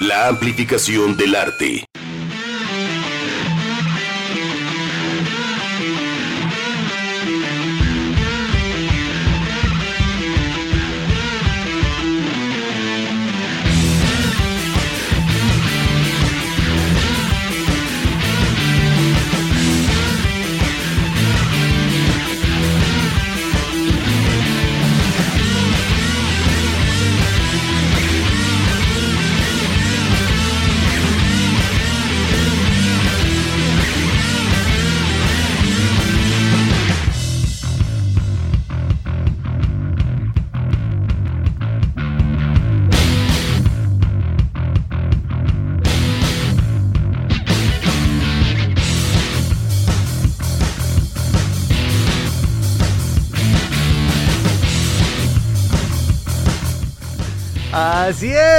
La 0.00 0.28
amplificación 0.28 1.16
del 1.16 1.34
arte. 1.34 1.84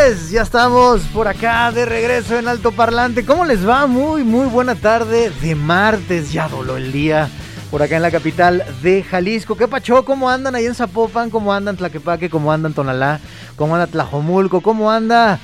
Así 0.09 0.17
es, 0.17 0.31
ya 0.31 0.41
estamos 0.41 1.01
por 1.13 1.27
acá 1.27 1.71
de 1.71 1.85
regreso 1.85 2.39
en 2.39 2.47
Alto 2.47 2.71
Parlante. 2.71 3.25
¿Cómo 3.25 3.45
les 3.45 3.67
va? 3.67 3.85
Muy, 3.85 4.23
muy 4.23 4.47
buena 4.47 4.73
tarde 4.73 5.29
de 5.29 5.53
martes, 5.53 6.31
ya 6.31 6.47
voló 6.47 6.77
el 6.77 6.91
día 6.91 7.29
por 7.69 7.83
acá 7.83 7.97
en 7.97 8.01
la 8.01 8.09
capital 8.09 8.63
de 8.81 9.03
Jalisco. 9.03 9.55
¿Qué 9.55 9.67
pacho? 9.67 10.03
¿Cómo 10.05 10.27
andan 10.27 10.55
ahí 10.55 10.65
en 10.65 10.73
Zapopan? 10.73 11.29
¿Cómo 11.29 11.53
andan 11.53 11.77
Tlaquepaque? 11.77 12.27
¿Cómo 12.27 12.51
andan 12.51 12.73
Tonalá? 12.73 13.19
¿Cómo 13.55 13.75
anda 13.75 13.85
Tlajomulco? 13.85 14.61
¿Cómo 14.61 14.89
anda 14.89 15.39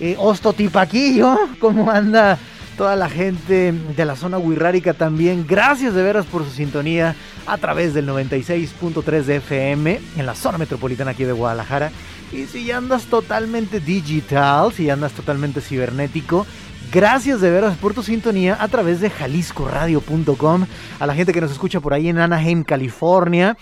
eh, 0.00 0.16
Ostotipaquillo? 0.18 1.38
¿Cómo 1.60 1.90
anda 1.90 2.38
toda 2.78 2.96
la 2.96 3.10
gente 3.10 3.72
de 3.72 4.04
la 4.06 4.16
zona 4.16 4.38
huirrárica 4.38 4.94
también? 4.94 5.44
Gracias 5.46 5.92
de 5.92 6.02
veras 6.02 6.24
por 6.24 6.42
su 6.44 6.52
sintonía 6.52 7.16
a 7.46 7.58
través 7.58 7.92
del 7.92 8.08
96.3 8.08 9.22
de 9.24 9.36
FM 9.36 10.00
en 10.16 10.26
la 10.26 10.34
zona 10.34 10.56
metropolitana 10.56 11.10
aquí 11.10 11.24
de 11.24 11.32
Guadalajara. 11.32 11.92
Y 12.32 12.46
si 12.46 12.64
ya 12.64 12.78
andas 12.78 13.04
totalmente 13.04 13.80
digital, 13.80 14.72
si 14.72 14.84
ya 14.84 14.94
andas 14.94 15.12
totalmente 15.12 15.60
cibernético, 15.60 16.46
gracias 16.92 17.40
de 17.40 17.50
veras 17.50 17.76
por 17.76 17.94
tu 17.94 18.02
sintonía 18.02 18.56
a 18.60 18.68
través 18.68 19.00
de 19.00 19.10
jaliscoradio.com. 19.10 20.66
A 20.98 21.06
la 21.06 21.14
gente 21.14 21.32
que 21.32 21.40
nos 21.40 21.52
escucha 21.52 21.80
por 21.80 21.94
ahí 21.94 22.08
en 22.08 22.18
Anaheim, 22.18 22.64
California. 22.64 23.56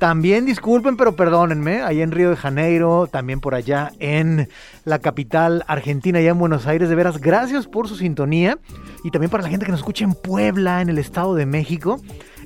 También 0.00 0.46
disculpen, 0.46 0.96
pero 0.96 1.14
perdónenme, 1.14 1.82
allá 1.82 2.02
en 2.02 2.10
Río 2.10 2.30
de 2.30 2.36
Janeiro, 2.36 3.06
también 3.06 3.40
por 3.40 3.54
allá 3.54 3.92
en 3.98 4.48
la 4.86 4.98
capital 4.98 5.62
argentina, 5.66 6.20
allá 6.20 6.30
en 6.30 6.38
Buenos 6.38 6.66
Aires, 6.66 6.88
de 6.88 6.94
veras, 6.94 7.20
gracias 7.20 7.66
por 7.66 7.86
su 7.86 7.96
sintonía. 7.96 8.56
Y 9.04 9.10
también 9.10 9.30
para 9.30 9.42
la 9.42 9.50
gente 9.50 9.66
que 9.66 9.72
nos 9.72 9.80
escucha 9.80 10.04
en 10.04 10.14
Puebla, 10.14 10.80
en 10.80 10.88
el 10.88 10.96
Estado 10.96 11.34
de 11.34 11.44
México. 11.44 12.00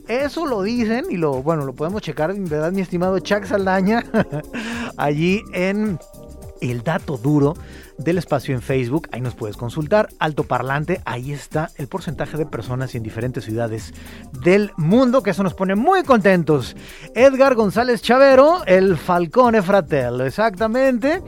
Eso 0.09 0.47
lo 0.47 0.63
dicen 0.63 1.07
y 1.11 1.17
lo, 1.17 1.43
bueno, 1.43 1.65
lo 1.65 1.75
podemos 1.75 2.03
checar, 2.03 2.35
verdad, 2.35 2.73
mi 2.73 2.83
estimado 2.83 3.19
Chuck 3.19 3.45
Saldaña, 3.45 4.05
allí 4.97 5.43
en 5.53 5.99
el 6.61 6.83
dato 6.83 7.17
duro 7.17 7.55
del 7.99 8.19
espacio 8.19 8.55
en 8.55 8.63
Facebook. 8.63 9.09
Ahí 9.13 9.21
nos 9.21 9.35
puedes 9.35 9.57
consultar. 9.57 10.09
Alto 10.19 10.45
Parlante, 10.45 11.01
ahí 11.05 11.33
está 11.33 11.71
el 11.77 11.89
porcentaje 11.89 12.37
de 12.37 12.47
personas 12.47 12.95
en 12.95 13.03
diferentes 13.03 13.45
ciudades 13.45 13.93
del 14.43 14.73
mundo, 14.77 15.23
que 15.23 15.31
eso 15.31 15.43
nos 15.43 15.55
pone 15.55 15.75
muy 15.75 16.03
contentos. 16.03 16.77
Edgar 17.15 17.55
González 17.55 18.03
Chavero, 18.03 18.65
el 18.67 18.97
Falcone 18.97 19.63
Fratello, 19.63 20.25
exactamente. 20.25 21.23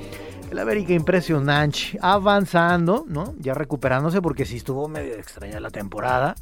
El 0.51 0.61
América 0.61 0.93
impresionante, 0.93 1.99
avanzando, 2.01 3.05
¿no? 3.09 3.35
Ya 3.39 3.53
recuperándose 3.53 4.23
porque 4.23 4.45
sí 4.45 4.59
estuvo 4.59 4.87
medio 4.89 5.15
extraña 5.15 5.59
la 5.59 5.71
temporada. 5.71 6.37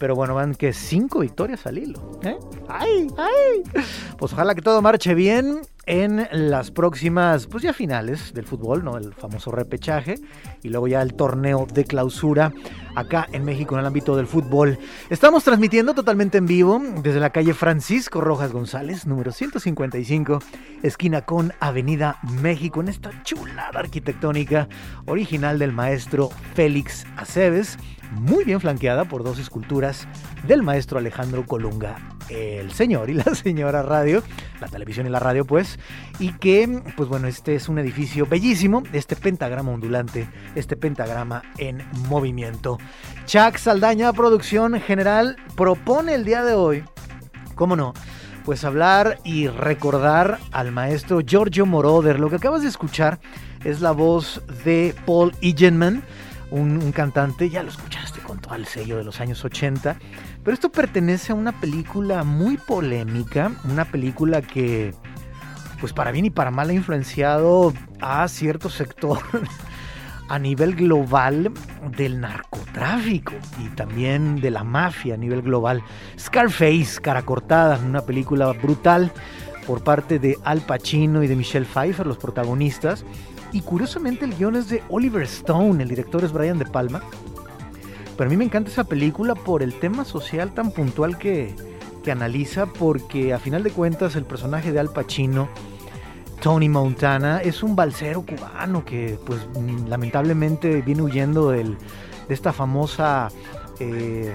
Pero 0.00 0.14
bueno, 0.14 0.34
van 0.34 0.54
que 0.54 0.72
cinco 0.72 1.18
victorias 1.18 1.66
al 1.66 1.76
hilo. 1.76 2.18
¿eh? 2.22 2.38
¡Ay! 2.68 3.06
¡Ay! 3.18 3.84
Pues 4.16 4.32
ojalá 4.32 4.54
que 4.54 4.62
todo 4.62 4.80
marche 4.80 5.12
bien 5.12 5.60
en 5.84 6.26
las 6.30 6.70
próximas, 6.70 7.46
pues 7.46 7.62
ya 7.62 7.74
finales 7.74 8.32
del 8.32 8.46
fútbol, 8.46 8.82
¿no? 8.82 8.96
El 8.96 9.12
famoso 9.12 9.50
repechaje 9.50 10.14
y 10.62 10.70
luego 10.70 10.88
ya 10.88 11.02
el 11.02 11.12
torneo 11.12 11.66
de 11.70 11.84
clausura 11.84 12.50
acá 12.94 13.28
en 13.32 13.44
México 13.44 13.74
en 13.74 13.80
el 13.80 13.86
ámbito 13.86 14.16
del 14.16 14.26
fútbol. 14.26 14.78
Estamos 15.10 15.44
transmitiendo 15.44 15.92
totalmente 15.92 16.38
en 16.38 16.46
vivo 16.46 16.80
desde 17.02 17.20
la 17.20 17.30
calle 17.30 17.52
Francisco 17.52 18.22
Rojas 18.22 18.52
González, 18.52 19.06
número 19.06 19.32
155, 19.32 20.38
esquina 20.82 21.26
con 21.26 21.52
Avenida 21.60 22.18
México, 22.40 22.80
en 22.80 22.88
esta 22.88 23.22
chulada 23.22 23.80
arquitectónica 23.80 24.66
original 25.04 25.58
del 25.58 25.72
maestro 25.72 26.30
Félix 26.54 27.04
Aceves 27.18 27.76
muy 28.10 28.44
bien 28.44 28.60
flanqueada 28.60 29.04
por 29.04 29.22
dos 29.22 29.38
esculturas 29.38 30.06
del 30.46 30.62
maestro 30.62 30.98
Alejandro 30.98 31.46
Colunga, 31.46 31.96
el 32.28 32.72
señor 32.72 33.10
y 33.10 33.14
la 33.14 33.24
señora 33.34 33.82
radio, 33.82 34.22
la 34.60 34.68
televisión 34.68 35.06
y 35.06 35.10
la 35.10 35.20
radio 35.20 35.44
pues, 35.44 35.78
y 36.18 36.32
que 36.32 36.82
pues 36.96 37.08
bueno, 37.08 37.28
este 37.28 37.54
es 37.54 37.68
un 37.68 37.78
edificio 37.78 38.26
bellísimo, 38.26 38.82
este 38.92 39.16
pentagrama 39.16 39.72
ondulante, 39.72 40.28
este 40.54 40.76
pentagrama 40.76 41.42
en 41.58 41.82
movimiento. 42.08 42.78
Chuck 43.26 43.56
Saldaña, 43.56 44.12
producción 44.12 44.80
general, 44.80 45.36
propone 45.56 46.14
el 46.14 46.24
día 46.24 46.42
de 46.44 46.54
hoy, 46.54 46.84
¿cómo 47.54 47.76
no? 47.76 47.94
Pues 48.44 48.64
hablar 48.64 49.18
y 49.22 49.48
recordar 49.48 50.38
al 50.50 50.72
maestro 50.72 51.20
Giorgio 51.20 51.66
Moroder. 51.66 52.18
Lo 52.18 52.30
que 52.30 52.36
acabas 52.36 52.62
de 52.62 52.68
escuchar 52.68 53.20
es 53.64 53.80
la 53.82 53.92
voz 53.92 54.42
de 54.64 54.94
Paul 55.04 55.32
Egenman 55.42 56.02
un, 56.50 56.92
cantante, 56.92 57.48
ya 57.48 57.62
lo 57.62 57.70
escuchaste 57.70 58.20
con 58.20 58.38
todo 58.38 58.54
el 58.54 58.66
sello 58.66 58.96
de 58.96 59.04
los 59.04 59.20
años 59.20 59.44
80, 59.44 59.96
pero 60.42 60.54
esto 60.54 60.70
pertenece 60.70 61.32
a 61.32 61.34
una 61.34 61.52
película 61.52 62.24
muy 62.24 62.56
polémica, 62.56 63.52
una 63.64 63.84
película 63.84 64.42
que, 64.42 64.94
pues 65.80 65.92
para 65.92 66.10
bien 66.10 66.26
y 66.26 66.30
para 66.30 66.50
mal 66.50 66.70
ha 66.70 66.72
influenciado 66.72 67.72
a 68.00 68.26
cierto 68.28 68.68
sector 68.68 69.18
a 70.28 70.38
nivel 70.38 70.76
global 70.76 71.52
del 71.96 72.20
narcotráfico 72.20 73.32
y 73.58 73.68
también 73.70 74.40
de 74.40 74.50
la 74.50 74.64
mafia 74.64 75.14
a 75.14 75.16
nivel 75.16 75.42
global. 75.42 75.82
Scarface, 76.18 77.00
cara 77.00 77.22
cortada, 77.22 77.78
una 77.84 78.02
película 78.02 78.52
brutal 78.52 79.12
por 79.66 79.82
parte 79.82 80.18
de 80.18 80.38
Al 80.44 80.60
Pacino 80.60 81.22
y 81.22 81.28
de 81.28 81.36
Michelle 81.36 81.66
Pfeiffer, 81.66 82.06
los 82.06 82.18
protagonistas. 82.18 83.04
Y 83.52 83.62
curiosamente 83.62 84.24
el 84.24 84.36
guion 84.36 84.56
es 84.56 84.68
de 84.68 84.82
Oliver 84.88 85.22
Stone, 85.22 85.82
el 85.82 85.88
director 85.88 86.24
es 86.24 86.32
Brian 86.32 86.58
De 86.58 86.66
Palma. 86.66 87.02
Pero 88.16 88.28
a 88.28 88.30
mí 88.30 88.36
me 88.36 88.44
encanta 88.44 88.70
esa 88.70 88.84
película 88.84 89.34
por 89.34 89.62
el 89.62 89.74
tema 89.78 90.04
social 90.04 90.52
tan 90.52 90.70
puntual 90.70 91.18
que, 91.18 91.54
que 92.04 92.12
analiza, 92.12 92.66
porque 92.66 93.32
a 93.32 93.38
final 93.38 93.62
de 93.62 93.70
cuentas 93.70 94.14
el 94.14 94.24
personaje 94.24 94.72
de 94.72 94.78
Al 94.78 94.90
Pacino, 94.90 95.48
Tony 96.40 96.68
Montana, 96.68 97.40
es 97.42 97.62
un 97.62 97.74
balsero 97.76 98.22
cubano 98.22 98.84
que 98.84 99.18
pues 99.26 99.40
lamentablemente 99.88 100.82
viene 100.82 101.02
huyendo 101.02 101.50
del, 101.50 101.76
de 102.28 102.34
esta 102.34 102.52
famosa... 102.52 103.28
Eh, 103.78 104.34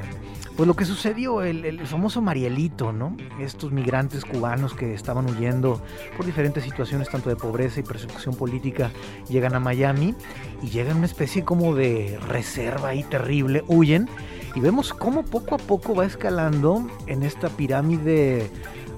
pues 0.55 0.67
lo 0.67 0.75
que 0.75 0.85
sucedió, 0.85 1.41
el, 1.41 1.85
famoso 1.85 2.21
Marielito, 2.21 2.93
¿no? 2.93 3.15
Estos 3.39 3.71
migrantes 3.71 4.23
cubanos 4.23 4.73
que 4.73 4.93
estaban 4.93 5.29
huyendo 5.29 5.81
por 6.15 6.25
diferentes 6.25 6.63
situaciones, 6.63 7.09
tanto 7.09 7.29
de 7.29 7.35
pobreza 7.35 7.81
y 7.81 7.83
persecución 7.83 8.35
política, 8.35 8.91
llegan 9.27 9.53
a 9.55 9.59
Miami 9.59 10.15
y 10.63 10.69
llegan 10.69 10.97
una 10.97 11.07
especie 11.07 11.43
como 11.43 11.75
de 11.75 12.17
reserva 12.27 12.89
ahí 12.89 13.03
terrible, 13.03 13.63
huyen 13.67 14.07
y 14.55 14.61
vemos 14.61 14.93
cómo 14.93 15.23
poco 15.23 15.55
a 15.55 15.57
poco 15.57 15.93
va 15.93 16.05
escalando 16.05 16.87
en 17.07 17.23
esta 17.23 17.49
pirámide, 17.49 18.49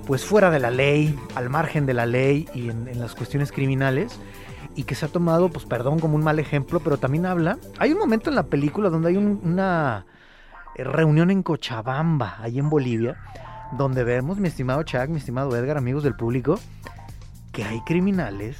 pues 0.05 0.23
fuera 0.23 0.51
de 0.51 0.59
la 0.59 0.69
ley, 0.69 1.17
al 1.33 1.49
margen 1.49 1.87
de 1.87 1.95
la 1.95 2.05
ley 2.05 2.47
y 2.53 2.69
en, 2.69 2.99
las 2.99 3.15
cuestiones 3.15 3.51
criminales 3.51 4.19
y 4.75 4.83
que 4.83 4.93
se 4.93 5.05
ha 5.07 5.09
tomado, 5.09 5.49
pues 5.49 5.65
perdón, 5.65 5.99
como 5.99 6.15
un 6.15 6.23
mal 6.23 6.37
ejemplo, 6.37 6.79
pero 6.81 6.97
también 6.97 7.25
habla. 7.25 7.57
Hay 7.79 7.93
un 7.93 7.97
momento 7.97 8.29
en 8.29 8.35
la 8.35 8.43
película 8.43 8.91
donde 8.91 9.09
hay 9.09 9.17
una 9.17 10.05
reunión 10.77 11.31
en 11.31 11.43
Cochabamba, 11.43 12.37
ahí 12.39 12.59
en 12.59 12.69
Bolivia, 12.69 13.17
donde 13.71 14.03
vemos, 14.03 14.37
mi 14.37 14.47
estimado 14.47 14.83
Chuck, 14.83 15.07
mi 15.09 15.17
estimado 15.17 15.55
Edgar, 15.55 15.77
amigos 15.77 16.03
del 16.03 16.15
público, 16.15 16.59
que 17.51 17.63
hay 17.63 17.81
criminales 17.81 18.57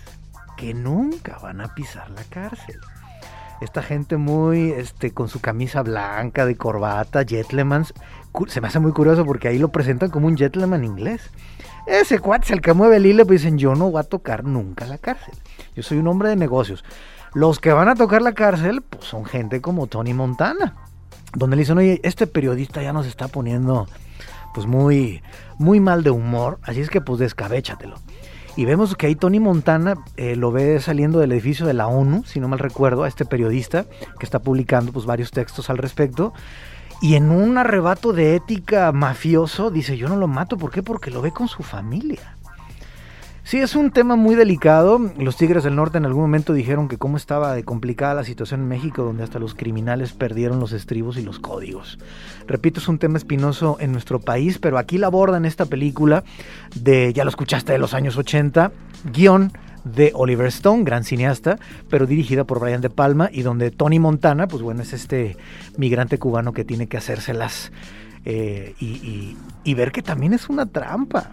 que 0.57 0.73
nunca 0.73 1.37
van 1.39 1.61
a 1.61 1.73
pisar 1.73 2.09
la 2.09 2.23
cárcel. 2.23 2.79
Esta 3.61 3.81
gente 3.81 4.17
muy, 4.17 4.71
este, 4.71 5.11
con 5.11 5.29
su 5.29 5.39
camisa 5.39 5.81
blanca, 5.81 6.45
de 6.45 6.55
corbata, 6.55 7.23
gentlemans, 7.25 7.93
se 8.47 8.61
me 8.61 8.67
hace 8.67 8.79
muy 8.79 8.91
curioso 8.91 9.25
porque 9.25 9.47
ahí 9.47 9.57
lo 9.57 9.69
presentan 9.69 10.11
como 10.11 10.27
un 10.27 10.37
gentleman 10.37 10.83
inglés. 10.83 11.31
Ese 11.87 12.19
cuate 12.19 12.45
es 12.45 12.51
el 12.51 12.61
que 12.61 12.73
mueve 12.73 12.97
el 12.97 13.05
hilo, 13.05 13.25
pues 13.25 13.41
dicen, 13.41 13.57
yo 13.57 13.73
no 13.73 13.89
voy 13.89 13.99
a 13.99 14.03
tocar 14.03 14.43
nunca 14.43 14.85
la 14.85 14.97
cárcel. 14.97 15.33
Yo 15.75 15.81
soy 15.81 15.97
un 15.97 16.07
hombre 16.07 16.29
de 16.29 16.35
negocios. 16.35 16.83
Los 17.33 17.59
que 17.59 17.71
van 17.71 17.89
a 17.89 17.95
tocar 17.95 18.21
la 18.21 18.33
cárcel 18.33 18.81
pues, 18.81 19.05
son 19.05 19.25
gente 19.25 19.61
como 19.61 19.87
Tony 19.87 20.13
Montana, 20.13 20.75
donde 21.33 21.55
le 21.55 21.61
dicen, 21.61 21.77
oye, 21.77 21.99
este 22.03 22.27
periodista 22.27 22.81
ya 22.81 22.93
nos 22.93 23.05
está 23.05 23.27
poniendo 23.27 23.87
pues 24.53 24.65
muy, 24.65 25.21
muy 25.57 25.79
mal 25.79 26.03
de 26.03 26.09
humor, 26.09 26.59
así 26.63 26.81
es 26.81 26.89
que 26.89 27.01
pues 27.01 27.19
descabéchatelo. 27.19 27.97
Y 28.55 28.65
vemos 28.65 28.95
que 28.95 29.05
ahí 29.05 29.15
Tony 29.15 29.39
Montana 29.39 30.03
eh, 30.15 30.35
lo 30.35 30.51
ve 30.51 30.79
saliendo 30.79 31.19
del 31.19 31.31
edificio 31.31 31.67
de 31.67 31.75
la 31.75 31.87
ONU, 31.87 32.23
si 32.25 32.39
no 32.39 32.47
mal 32.47 32.57
recuerdo, 32.57 33.03
a 33.03 33.07
este 33.07 33.23
periodista 33.23 33.85
que 34.17 34.25
está 34.25 34.39
publicando 34.39 34.91
pues 34.91 35.05
varios 35.05 35.29
textos 35.29 35.69
al 35.69 35.77
respecto. 35.77 36.33
Y 36.99 37.13
en 37.13 37.29
un 37.29 37.59
arrebato 37.59 38.13
de 38.13 38.35
ética 38.35 38.91
mafioso 38.91 39.69
dice, 39.69 39.95
yo 39.95 40.09
no 40.09 40.15
lo 40.15 40.27
mato, 40.27 40.57
¿por 40.57 40.71
qué? 40.71 40.81
Porque 40.81 41.11
lo 41.11 41.21
ve 41.21 41.31
con 41.31 41.47
su 41.47 41.61
familia. 41.61 42.36
Sí, 43.47 43.59
es 43.59 43.77
un 43.77 43.91
tema 43.91 44.17
muy 44.17 44.35
delicado. 44.35 44.99
Los 45.17 45.37
Tigres 45.37 45.63
del 45.63 45.77
Norte 45.77 45.97
en 45.97 46.05
algún 46.05 46.23
momento 46.23 46.51
dijeron 46.51 46.89
que 46.89 46.97
cómo 46.97 47.15
estaba 47.15 47.55
de 47.55 47.63
complicada 47.63 48.13
la 48.13 48.25
situación 48.25 48.59
en 48.59 48.67
México, 48.67 49.03
donde 49.03 49.23
hasta 49.23 49.39
los 49.39 49.55
criminales 49.55 50.11
perdieron 50.11 50.59
los 50.59 50.73
estribos 50.73 51.17
y 51.17 51.21
los 51.21 51.39
códigos. 51.39 51.97
Repito, 52.45 52.81
es 52.81 52.89
un 52.89 52.99
tema 52.99 53.17
espinoso 53.17 53.77
en 53.79 53.93
nuestro 53.93 54.19
país, 54.19 54.59
pero 54.59 54.77
aquí 54.77 54.97
la 54.97 55.07
abordan 55.07 55.45
esta 55.45 55.65
película 55.65 56.25
de, 56.75 57.13
ya 57.13 57.23
lo 57.23 57.29
escuchaste, 57.29 57.71
de 57.71 57.77
los 57.77 57.93
años 57.93 58.17
80, 58.17 58.73
guion 59.13 59.53
de 59.85 60.11
Oliver 60.13 60.47
Stone, 60.47 60.83
gran 60.83 61.05
cineasta, 61.05 61.57
pero 61.89 62.05
dirigida 62.05 62.43
por 62.43 62.59
Brian 62.59 62.81
De 62.81 62.89
Palma 62.89 63.29
y 63.31 63.43
donde 63.43 63.71
Tony 63.71 63.97
Montana, 63.97 64.49
pues 64.49 64.61
bueno, 64.61 64.81
es 64.81 64.91
este 64.91 65.37
migrante 65.77 66.19
cubano 66.19 66.51
que 66.51 66.65
tiene 66.65 66.87
que 66.87 66.97
hacérselas 66.97 67.71
eh, 68.25 68.75
y, 68.81 69.37
y 69.63 69.73
ver 69.73 69.93
que 69.93 70.01
también 70.01 70.33
es 70.33 70.49
una 70.49 70.65
trampa 70.65 71.31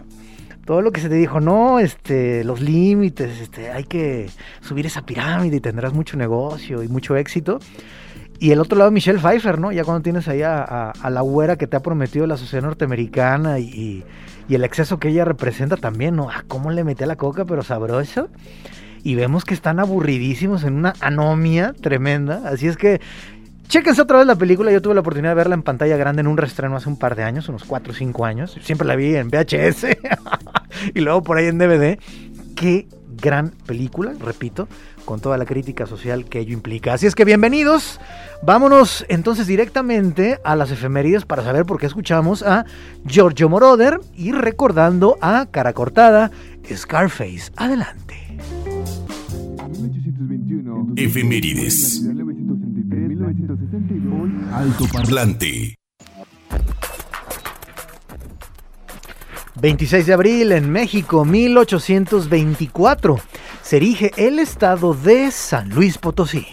todo 0.64 0.80
lo 0.80 0.92
que 0.92 1.00
se 1.00 1.08
te 1.08 1.14
dijo, 1.14 1.40
no, 1.40 1.78
este, 1.78 2.42
los 2.44 2.60
límites, 2.60 3.40
este, 3.40 3.70
hay 3.70 3.84
que 3.84 4.30
subir 4.60 4.86
esa 4.86 5.02
pirámide 5.02 5.56
y 5.56 5.60
tendrás 5.60 5.92
mucho 5.92 6.16
negocio 6.16 6.82
y 6.82 6.88
mucho 6.88 7.16
éxito. 7.16 7.58
Y 8.40 8.50
el 8.50 8.60
otro 8.60 8.78
lado, 8.78 8.90
Michelle 8.90 9.18
Pfeiffer, 9.18 9.58
¿no? 9.58 9.72
Ya 9.72 9.84
cuando 9.84 10.02
tienes 10.02 10.26
ahí 10.26 10.42
a, 10.42 10.92
la 11.08 11.20
güera 11.20 11.56
que 11.56 11.66
te 11.66 11.76
ha 11.76 11.80
prometido 11.80 12.26
la 12.26 12.36
sociedad 12.36 12.64
norteamericana 12.64 13.58
y, 13.58 14.04
el 14.48 14.64
exceso 14.64 14.98
que 14.98 15.08
ella 15.08 15.24
representa 15.24 15.76
también, 15.76 16.16
¿no? 16.16 16.28
Ah, 16.28 16.44
cómo 16.46 16.70
le 16.70 16.84
metí 16.84 17.04
a 17.04 17.06
la 17.06 17.16
coca, 17.16 17.44
pero 17.44 17.62
sabroso. 17.62 18.28
Y 19.02 19.14
vemos 19.14 19.44
que 19.44 19.54
están 19.54 19.80
aburridísimos 19.80 20.64
en 20.64 20.74
una 20.74 20.94
anomia 21.00 21.74
tremenda. 21.80 22.42
Así 22.46 22.68
es 22.68 22.76
que 22.76 23.00
Chéquense 23.68 24.02
otra 24.02 24.18
vez 24.18 24.26
la 24.26 24.36
película. 24.36 24.70
Yo 24.70 24.82
tuve 24.82 24.94
la 24.94 25.00
oportunidad 25.00 25.30
de 25.30 25.36
verla 25.36 25.54
en 25.54 25.62
pantalla 25.62 25.96
grande 25.96 26.20
en 26.20 26.26
un 26.26 26.36
restreno 26.36 26.76
hace 26.76 26.88
un 26.88 26.98
par 26.98 27.16
de 27.16 27.22
años, 27.22 27.48
unos 27.48 27.64
4 27.64 27.92
o 27.92 27.94
5 27.94 28.24
años. 28.24 28.56
Siempre 28.60 28.86
la 28.86 28.96
vi 28.96 29.16
en 29.16 29.30
VHS 29.30 29.86
y 30.94 31.00
luego 31.00 31.22
por 31.22 31.38
ahí 31.38 31.46
en 31.46 31.58
DVD. 31.58 31.98
Qué 32.54 32.86
gran 33.16 33.50
película, 33.66 34.12
repito, 34.20 34.68
con 35.04 35.20
toda 35.20 35.38
la 35.38 35.44
crítica 35.44 35.86
social 35.86 36.24
que 36.26 36.40
ello 36.40 36.52
implica. 36.52 36.94
Así 36.94 37.06
es 37.06 37.14
que 37.14 37.24
bienvenidos. 37.24 38.00
Vámonos 38.42 39.04
entonces 39.08 39.46
directamente 39.46 40.38
a 40.44 40.56
las 40.56 40.70
efemérides 40.70 41.24
para 41.24 41.42
saber 41.42 41.64
por 41.64 41.78
qué 41.78 41.86
escuchamos 41.86 42.42
a 42.42 42.64
Giorgio 43.06 43.48
Moroder 43.48 44.00
y 44.14 44.32
recordando 44.32 45.16
a 45.20 45.46
Cara 45.50 45.72
Cortada, 45.72 46.30
Scarface. 46.72 47.50
Adelante. 47.56 48.14
Efemérides. 50.96 52.04
Alto 54.52 54.84
Parlante. 54.92 55.74
26 59.60 60.06
de 60.06 60.12
abril 60.12 60.52
en 60.52 60.70
México, 60.70 61.24
1824, 61.24 63.20
se 63.62 63.76
erige 63.76 64.10
el 64.16 64.40
estado 64.40 64.94
de 64.94 65.30
San 65.30 65.70
Luis 65.70 65.96
Potosí. 65.98 66.46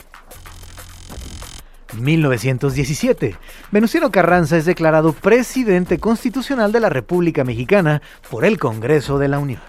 1917. 1.97 3.35
Venustiano 3.71 4.11
Carranza 4.11 4.55
es 4.55 4.65
declarado 4.65 5.13
presidente 5.13 5.97
constitucional 5.97 6.71
de 6.71 6.79
la 6.79 6.89
República 6.89 7.43
Mexicana 7.43 8.03
por 8.29 8.45
el 8.45 8.59
Congreso 8.59 9.17
de 9.17 9.27
la 9.27 9.39
Unión. 9.39 9.61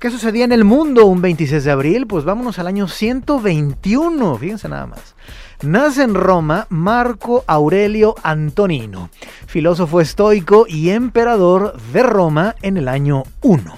¿Qué 0.00 0.10
sucedía 0.10 0.44
en 0.44 0.52
el 0.52 0.64
mundo 0.64 1.06
un 1.06 1.22
26 1.22 1.62
de 1.62 1.70
abril? 1.70 2.06
Pues 2.06 2.24
vámonos 2.24 2.58
al 2.58 2.66
año 2.66 2.88
121, 2.88 4.36
fíjense 4.36 4.68
nada 4.68 4.86
más. 4.86 5.14
Nace 5.62 6.04
en 6.04 6.14
Roma 6.14 6.66
Marco 6.70 7.44
Aurelio 7.46 8.14
Antonino, 8.22 9.10
filósofo 9.46 10.00
estoico 10.00 10.64
y 10.66 10.88
emperador 10.88 11.78
de 11.92 12.02
Roma 12.02 12.54
en 12.62 12.78
el 12.78 12.88
año 12.88 13.24
1. 13.42 13.74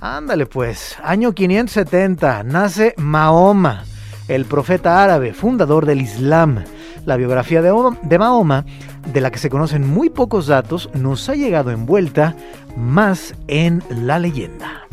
Ándale 0.00 0.46
pues, 0.46 0.96
año 1.04 1.32
570, 1.32 2.42
nace 2.44 2.94
Mahoma, 2.96 3.84
el 4.28 4.46
profeta 4.46 5.04
árabe, 5.04 5.34
fundador 5.34 5.84
del 5.84 6.00
Islam. 6.00 6.64
La 7.04 7.16
biografía 7.16 7.60
de, 7.60 7.70
de 8.02 8.18
Mahoma, 8.18 8.64
de 9.12 9.20
la 9.20 9.30
que 9.30 9.38
se 9.38 9.50
conocen 9.50 9.86
muy 9.86 10.08
pocos 10.08 10.46
datos, 10.46 10.88
nos 10.94 11.28
ha 11.28 11.34
llegado 11.34 11.70
envuelta 11.70 12.34
más 12.78 13.34
en 13.46 13.82
la 13.90 14.18
leyenda. 14.18 14.85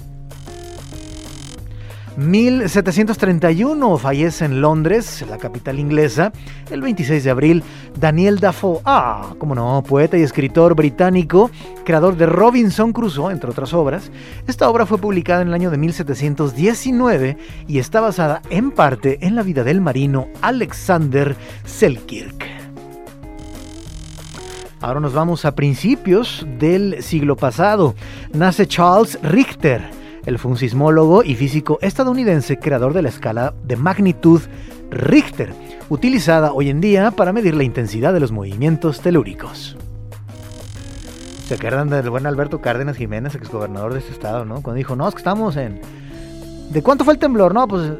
1731 2.15 3.97
fallece 3.97 4.45
en 4.45 4.61
Londres, 4.61 5.25
la 5.27 5.39
capital 5.39 5.79
inglesa, 5.79 6.31
el 6.69 6.81
26 6.81 7.23
de 7.23 7.29
abril, 7.31 7.63
Daniel 7.99 8.39
Dafoe, 8.39 8.81
ah, 8.85 9.33
como 9.39 9.55
no, 9.55 9.83
poeta 9.87 10.15
y 10.15 10.21
escritor 10.21 10.75
británico, 10.75 11.49
creador 11.83 12.15
de 12.15 12.27
Robinson 12.27 12.93
Crusoe, 12.93 13.31
entre 13.31 13.49
otras 13.49 13.73
obras. 13.73 14.11
Esta 14.45 14.69
obra 14.69 14.85
fue 14.85 14.99
publicada 14.99 15.41
en 15.41 15.47
el 15.47 15.53
año 15.55 15.71
de 15.71 15.77
1719 15.77 17.37
y 17.67 17.79
está 17.79 17.99
basada 17.99 18.43
en 18.51 18.69
parte 18.69 19.17
en 19.25 19.35
la 19.35 19.41
vida 19.41 19.63
del 19.63 19.81
marino 19.81 20.27
Alexander 20.41 21.35
Selkirk. 21.65 22.45
Ahora 24.81 24.99
nos 24.99 25.13
vamos 25.13 25.45
a 25.45 25.55
principios 25.55 26.45
del 26.59 27.01
siglo 27.01 27.37
pasado. 27.37 27.95
Nace 28.33 28.67
Charles 28.67 29.17
Richter 29.23 30.02
él 30.25 30.39
fue 30.39 30.51
un 30.51 30.57
sismólogo 30.57 31.23
y 31.23 31.35
físico 31.35 31.79
estadounidense 31.81 32.57
creador 32.57 32.93
de 32.93 33.01
la 33.01 33.09
escala 33.09 33.53
de 33.63 33.75
magnitud 33.75 34.41
Richter, 34.89 35.53
utilizada 35.89 36.53
hoy 36.53 36.69
en 36.69 36.79
día 36.79 37.11
para 37.11 37.33
medir 37.33 37.55
la 37.55 37.63
intensidad 37.63 38.13
de 38.13 38.19
los 38.19 38.31
movimientos 38.31 39.01
telúricos. 39.01 39.75
¿Se 41.47 41.55
acuerdan 41.55 41.89
del 41.89 42.09
buen 42.09 42.25
Alberto 42.25 42.61
Cárdenas 42.61 42.95
Jiménez, 42.95 43.35
exgobernador 43.35 43.93
de 43.93 43.99
este 43.99 44.13
estado, 44.13 44.45
no? 44.45 44.61
Cuando 44.61 44.75
dijo, 44.75 44.95
no, 44.95 45.07
es 45.07 45.13
que 45.13 45.19
estamos 45.19 45.57
en... 45.57 45.81
¿De 46.71 46.81
cuánto 46.81 47.03
fue 47.03 47.13
el 47.13 47.19
temblor? 47.19 47.53
No, 47.53 47.67
pues 47.67 47.91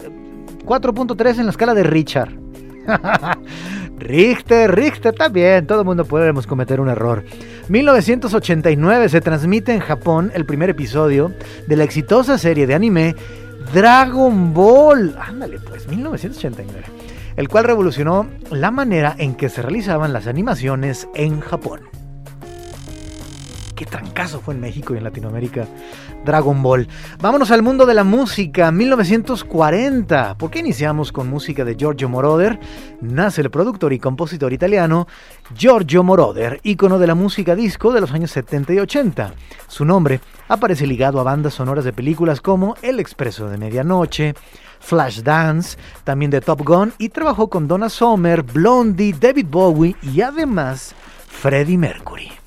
4.3 0.65 1.39
en 1.39 1.45
la 1.45 1.51
escala 1.51 1.73
de 1.73 1.83
Richard. 1.83 2.29
Richter, 3.97 4.75
Richter, 4.75 5.13
también, 5.13 5.67
todo 5.67 5.79
el 5.79 5.85
mundo 5.85 6.05
podemos 6.05 6.47
cometer 6.47 6.81
un 6.81 6.89
error. 6.89 7.23
1989 7.69 9.09
se 9.09 9.21
transmite 9.21 9.73
en 9.73 9.79
Japón 9.79 10.31
el 10.33 10.45
primer 10.45 10.69
episodio 10.69 11.31
de 11.67 11.75
la 11.75 11.83
exitosa 11.83 12.37
serie 12.37 12.67
de 12.67 12.73
anime 12.73 13.15
Dragon 13.73 14.53
Ball. 14.53 15.15
Ándale, 15.19 15.59
pues, 15.59 15.87
1989. 15.87 16.83
El 17.35 17.47
cual 17.47 17.63
revolucionó 17.63 18.27
la 18.51 18.71
manera 18.71 19.15
en 19.17 19.35
que 19.35 19.49
se 19.49 19.61
realizaban 19.61 20.13
las 20.13 20.27
animaciones 20.27 21.07
en 21.15 21.39
Japón. 21.39 21.81
Qué 23.83 23.89
trancazo 23.89 24.39
fue 24.39 24.53
en 24.53 24.61
México 24.61 24.93
y 24.93 24.97
en 24.97 25.03
Latinoamérica 25.03 25.67
Dragon 26.23 26.63
Ball. 26.63 26.87
Vámonos 27.19 27.51
al 27.51 27.63
mundo 27.63 27.85
de 27.85 27.93
la 27.93 28.05
música, 28.05 28.71
1940. 28.71 30.37
¿Por 30.37 30.51
qué 30.51 30.59
iniciamos 30.59 31.11
con 31.11 31.29
música 31.29 31.65
de 31.65 31.75
Giorgio 31.75 32.07
Moroder? 32.07 32.57
Nace 33.01 33.41
el 33.41 33.51
productor 33.51 33.91
y 33.91 33.99
compositor 33.99 34.53
italiano 34.53 35.05
Giorgio 35.53 36.01
Moroder, 36.01 36.61
ícono 36.63 36.97
de 36.97 37.07
la 37.07 37.13
música 37.13 37.57
disco 37.57 37.91
de 37.91 37.99
los 37.99 38.13
años 38.13 38.31
70 38.31 38.71
y 38.71 38.79
80. 38.79 39.33
Su 39.67 39.83
nombre 39.83 40.21
aparece 40.47 40.87
ligado 40.87 41.19
a 41.19 41.23
bandas 41.23 41.55
sonoras 41.55 41.83
de 41.83 41.91
películas 41.91 42.39
como 42.39 42.75
El 42.81 43.01
Expreso 43.01 43.49
de 43.49 43.57
Medianoche, 43.57 44.33
Flashdance, 44.79 45.77
también 46.05 46.31
de 46.31 46.39
Top 46.39 46.61
Gun 46.63 46.93
y 46.99 47.09
trabajó 47.09 47.49
con 47.49 47.67
Donna 47.67 47.89
Summer, 47.89 48.43
Blondie, 48.43 49.11
David 49.11 49.47
Bowie 49.49 49.97
y 50.01 50.21
además 50.21 50.95
Freddie 51.27 51.77
Mercury. 51.77 52.42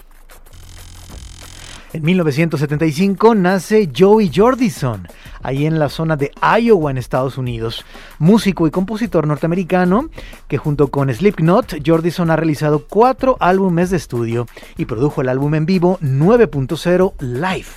En 1.92 2.02
1975 2.02 3.34
nace 3.36 3.88
Joey 3.96 4.30
Jordison, 4.34 5.06
ahí 5.42 5.66
en 5.66 5.78
la 5.78 5.88
zona 5.88 6.16
de 6.16 6.32
Iowa 6.60 6.90
en 6.90 6.98
Estados 6.98 7.38
Unidos, 7.38 7.84
músico 8.18 8.66
y 8.66 8.70
compositor 8.72 9.26
norteamericano 9.26 10.10
que 10.48 10.58
junto 10.58 10.88
con 10.88 11.12
Slipknot, 11.12 11.76
Jordison 11.86 12.30
ha 12.30 12.36
realizado 12.36 12.86
cuatro 12.88 13.36
álbumes 13.38 13.90
de 13.90 13.98
estudio 13.98 14.46
y 14.76 14.86
produjo 14.86 15.20
el 15.20 15.28
álbum 15.28 15.54
en 15.54 15.64
vivo 15.64 15.98
9.0 16.02 17.14
Live. 17.20 17.68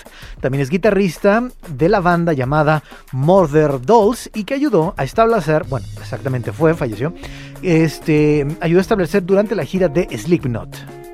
También 0.41 0.63
es 0.63 0.69
guitarrista 0.69 1.47
de 1.69 1.89
la 1.89 1.99
banda 1.99 2.33
llamada 2.33 2.83
Mother 3.11 3.79
Dolls 3.79 4.31
y 4.33 4.43
que 4.43 4.55
ayudó 4.55 4.95
a 4.97 5.03
establecer, 5.03 5.65
bueno, 5.65 5.85
exactamente 6.01 6.51
fue, 6.51 6.73
falleció, 6.73 7.13
este, 7.61 8.47
ayudó 8.59 8.79
a 8.79 8.81
establecer 8.81 9.23
durante 9.23 9.55
la 9.55 9.65
gira 9.65 9.87
de 9.87 10.07
Slipknot. 10.17 11.08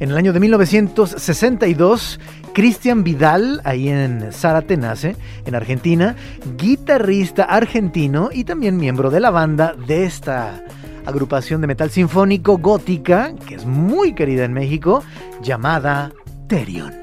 En 0.00 0.10
el 0.10 0.16
año 0.16 0.32
de 0.32 0.40
1962, 0.40 2.20
Cristian 2.54 3.02
Vidal, 3.02 3.60
ahí 3.64 3.88
en 3.88 4.32
Zaratenace, 4.32 5.16
en 5.44 5.54
Argentina, 5.54 6.14
guitarrista 6.56 7.44
argentino 7.44 8.30
y 8.32 8.44
también 8.44 8.76
miembro 8.76 9.10
de 9.10 9.20
la 9.20 9.30
banda 9.30 9.74
de 9.74 10.04
esta 10.04 10.64
agrupación 11.04 11.60
de 11.60 11.66
metal 11.66 11.90
sinfónico 11.90 12.58
gótica, 12.58 13.34
que 13.46 13.56
es 13.56 13.64
muy 13.64 14.14
querida 14.14 14.44
en 14.44 14.52
México, 14.52 15.02
llamada 15.42 16.12
Terion. 16.48 16.94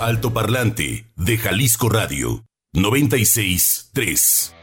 Alto 0.00 0.32
Parlante 0.32 1.06
de 1.16 1.36
Jalisco 1.36 1.88
Radio 1.88 2.44
963. 2.72 4.54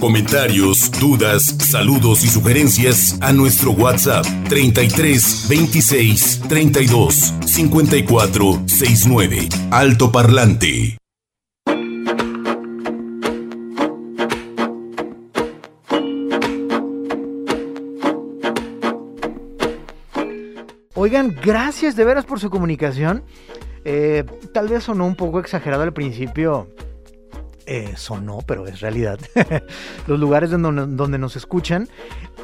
Comentarios, 0.00 0.90
dudas, 0.98 1.44
saludos 1.58 2.24
y 2.24 2.28
sugerencias 2.28 3.18
a 3.20 3.34
nuestro 3.34 3.72
WhatsApp 3.72 4.24
33 4.48 5.46
26 5.48 6.40
32 6.48 7.34
54 7.44 8.62
69. 8.66 9.48
Alto 9.70 10.10
Parlante. 10.10 10.96
Oigan, 20.94 21.36
gracias 21.44 21.94
de 21.94 22.04
veras 22.04 22.24
por 22.24 22.40
su 22.40 22.48
comunicación. 22.48 23.22
Eh, 23.84 24.24
tal 24.54 24.68
vez 24.68 24.84
sonó 24.84 25.06
un 25.06 25.14
poco 25.14 25.40
exagerado 25.40 25.82
al 25.82 25.92
principio 25.92 26.68
eh, 27.66 27.94
sonó, 27.96 28.40
pero 28.46 28.66
es 28.66 28.80
realidad, 28.80 29.18
los 30.06 30.18
lugares 30.18 30.50
donde, 30.50 30.86
donde, 30.86 31.18
nos 31.18 31.36
escuchan 31.36 31.88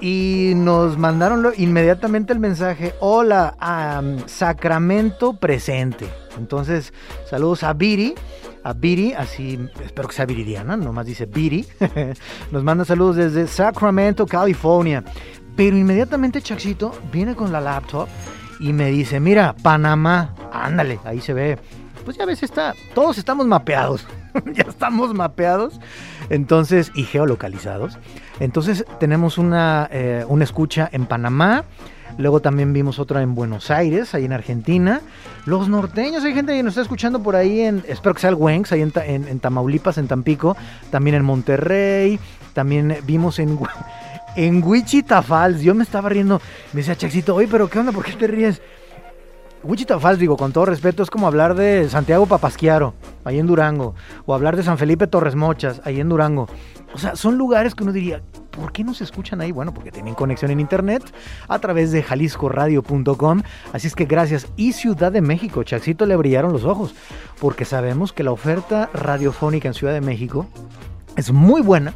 y 0.01 0.53
nos 0.57 0.97
mandaron 0.97 1.47
inmediatamente 1.57 2.33
el 2.33 2.39
mensaje, 2.39 2.95
hola, 3.01 3.57
Sacramento 4.27 5.35
presente. 5.35 6.09
Entonces, 6.39 6.93
saludos 7.29 7.63
a 7.63 7.73
Viri, 7.73 8.15
a 8.63 8.73
Viri, 8.73 9.13
así, 9.13 9.59
espero 9.85 10.09
que 10.09 10.15
sea 10.15 10.27
viridiana, 10.27 10.77
nomás 10.77 11.07
dice 11.07 11.27
Viri, 11.27 11.67
nos 12.51 12.63
manda 12.63 12.85
saludos 12.85 13.17
desde 13.17 13.47
Sacramento, 13.47 14.27
California. 14.27 15.05
Pero 15.57 15.77
inmediatamente 15.77 16.41
Chaxito 16.41 16.93
viene 17.13 17.35
con 17.35 17.53
la 17.53 17.61
laptop 17.61 18.09
y 18.61 18.73
me 18.73 18.91
dice, 18.91 19.21
mira, 19.21 19.55
Panamá, 19.63 20.35
ándale, 20.53 21.01
ahí 21.05 21.21
se 21.21 21.35
ve. 21.35 21.59
Pues 22.05 22.17
ya 22.17 22.25
ves, 22.25 22.43
está, 22.43 22.75
todos 22.95 23.19
estamos 23.19 23.47
mapeados. 23.47 24.07
ya 24.53 24.65
estamos 24.65 25.15
mapeados. 25.15 25.81
Entonces, 26.29 26.93
y 26.95 27.05
geolocalizados. 27.05 27.99
Entonces, 28.39 28.85
tenemos 28.99 29.39
una, 29.39 29.89
eh, 29.91 30.25
una 30.29 30.45
escucha 30.45 30.89
en 30.93 31.07
Panamá. 31.07 31.65
Luego 32.19 32.41
también 32.41 32.73
vimos 32.73 32.99
otra 32.99 33.23
en 33.23 33.35
Buenos 33.35 33.71
Aires, 33.71 34.15
ahí 34.15 34.25
en 34.25 34.33
Argentina. 34.33 35.01
Los 35.47 35.69
norteños, 35.69 36.25
hay 36.25 36.35
gente 36.35 36.53
que 36.53 36.63
nos 36.63 36.73
está 36.73 36.83
escuchando 36.83 37.23
por 37.23 37.37
ahí 37.37 37.61
en, 37.61 37.83
espero 37.89 38.15
que 38.15 38.21
sea 38.21 38.31
el 38.31 38.37
Wenx, 38.37 38.73
ahí 38.73 38.83
en, 38.83 38.93
en, 38.97 39.41
Tamaulipas, 39.41 39.97
en 39.97 40.09
Tampico. 40.09 40.57
También 40.91 41.17
en 41.17 41.25
Monterrey. 41.25 42.19
También 42.53 42.97
vimos 43.05 43.39
en, 43.39 43.59
en 44.37 44.63
Wichita 44.63 45.23
Falls. 45.23 45.63
Yo 45.63 45.75
me 45.75 45.85
estaba 45.85 46.09
riendo. 46.09 46.41
Me 46.73 46.81
decía, 46.81 46.97
Chaxito, 46.97 47.35
oye, 47.35 47.49
pero 47.51 47.71
¿qué 47.71 47.79
onda? 47.79 47.93
¿Por 47.93 48.05
qué 48.05 48.13
te 48.13 48.27
ríes? 48.27 48.61
Wichita 49.63 49.99
Falls, 49.99 50.19
digo, 50.19 50.39
con 50.39 50.53
todo 50.53 50.65
respeto, 50.65 51.03
es 51.03 51.11
como 51.11 51.27
hablar 51.27 51.55
de 51.55 51.87
Santiago 51.91 52.25
Papasquiaro, 52.25 52.95
ahí 53.25 53.39
en 53.39 53.47
Durango, 53.47 53.95
o 54.25 54.35
hablar 54.35 54.57
de 54.57 54.63
San 54.63 54.79
Felipe 54.79 55.07
Torres 55.07 55.35
Mochas, 55.35 55.83
ahí 55.85 56.01
en 56.01 56.09
Durango. 56.09 56.49
O 56.95 56.99
sea, 56.99 57.15
son 57.15 57.37
lugares 57.37 57.75
que 57.75 57.83
uno 57.83 57.93
diría, 57.93 58.23
¿por 58.51 58.73
qué 58.73 58.85
no 58.85 58.95
se 58.95 59.05
escuchan 59.05 59.43
ahí? 59.43 59.53
Bueno, 59.53 59.75
porque 59.75 59.93
tienen 59.93 60.15
conexión 60.15 60.51
en 60.51 60.61
internet 60.61 61.03
a 61.47 61.59
través 61.59 61.93
de 61.93 62.03
jaliscoradio.com. 62.03 63.43
Así 63.75 63.87
es 63.87 63.95
que 63.95 64.07
gracias. 64.07 64.49
Y 64.57 64.73
Ciudad 64.73 65.13
de 65.13 65.21
México, 65.21 65.63
Chaxito 65.63 66.07
le 66.07 66.17
brillaron 66.17 66.53
los 66.53 66.65
ojos, 66.65 66.95
porque 67.39 67.67
sabemos 67.67 68.15
que 68.15 68.25
la 68.25 68.33
oferta 68.33 68.89
radiofónica 68.95 69.69
en 69.69 69.75
Ciudad 69.75 69.93
de 69.93 70.01
México 70.01 70.47
es 71.17 71.33
muy 71.33 71.61
buena, 71.61 71.93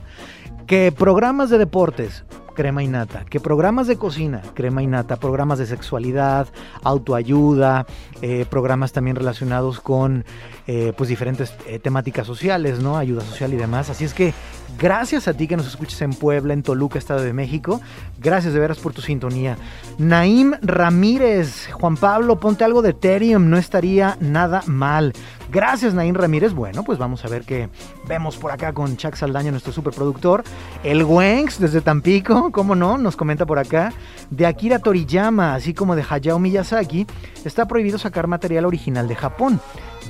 que 0.67 0.93
programas 0.93 1.49
de 1.49 1.59
deportes, 1.59 2.25
crema 2.55 2.83
y 2.83 2.89
nata, 2.89 3.25
que 3.25 3.41
programas 3.41 3.87
de 3.87 3.97
cocina, 3.97 4.43
crema 4.55 4.83
y 4.83 4.87
nata, 4.87 5.17
programas 5.17 5.59
de 5.59 5.67
sexualidad, 5.67 6.49
autoayuda, 6.83 7.87
eh, 8.23 8.47
programas 8.49 8.93
también 8.93 9.17
relacionados 9.17 9.81
con 9.81 10.25
eh, 10.67 10.93
pues 10.97 11.09
diferentes 11.11 11.55
eh, 11.67 11.79
temáticas 11.79 12.27
sociales, 12.27 12.81
¿no? 12.81 12.97
Ayuda 12.97 13.23
social 13.23 13.53
y 13.53 13.57
demás. 13.57 13.91
Así 13.91 14.05
es 14.05 14.15
que 14.15 14.33
gracias 14.79 15.29
a 15.29 15.35
ti 15.35 15.47
que 15.47 15.57
nos 15.57 15.67
escuches 15.67 16.01
en 16.01 16.15
Puebla, 16.15 16.55
en 16.55 16.63
Toluca, 16.63 16.99
Estado 16.99 17.23
de 17.23 17.33
México. 17.33 17.81
Gracias 18.19 18.55
de 18.55 18.61
veras 18.61 18.79
por 18.79 18.93
tu 18.93 19.03
sintonía. 19.03 19.59
Naim 19.99 20.55
Ramírez, 20.63 21.69
Juan 21.73 21.97
Pablo, 21.97 22.41
ponte 22.41 22.65
algo 22.65 22.81
de 22.81 22.91
Ethereum, 22.91 23.51
no 23.51 23.59
estaría 23.59 24.17
nada 24.21 24.63
mal. 24.67 25.13
Gracias, 25.55 25.95
Naín 25.95 26.17
Ramírez. 26.17 26.53
Bueno, 26.53 26.83
pues 26.83 26.99
vamos 26.99 27.25
a 27.25 27.29
ver 27.29 27.45
qué 27.45 27.69
vemos 28.09 28.37
por 28.37 28.51
acá 28.51 28.73
con 28.73 28.97
Chuck 28.97 29.15
Saldaña, 29.15 29.53
nuestro 29.53 29.73
superproductor. 29.73 30.43
El 30.83 31.05
Wenx 31.05 31.61
desde 31.61 31.81
Tampico, 31.81 32.51
cómo 32.51 32.75
no, 32.75 32.99
nos 32.99 33.15
comenta 33.15 33.47
por 33.47 33.61
acá. 33.61 33.93
De 34.31 34.47
Akira 34.47 34.81
Toriyama, 34.81 35.55
así 35.55 35.73
como 35.73 35.95
de 35.95 36.05
Hayao 36.11 36.41
Miyazaki, 36.41 37.07
está 37.45 37.69
prohibido 37.69 37.99
sacar 37.99 38.27
material 38.27 38.65
original 38.65 39.07
de 39.07 39.15
Japón. 39.15 39.61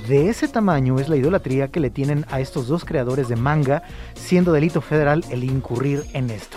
De 0.08 0.30
ese 0.30 0.48
tamaño 0.48 0.98
es 0.98 1.10
la 1.10 1.16
idolatría 1.16 1.68
que 1.68 1.80
le 1.80 1.90
tienen 1.90 2.24
a 2.30 2.40
estos 2.40 2.66
dos 2.66 2.86
creadores 2.86 3.28
de 3.28 3.36
manga, 3.36 3.82
siendo 4.14 4.50
delito 4.50 4.80
federal 4.80 5.26
el 5.28 5.44
incurrir 5.44 6.04
en 6.14 6.30
esto. 6.30 6.56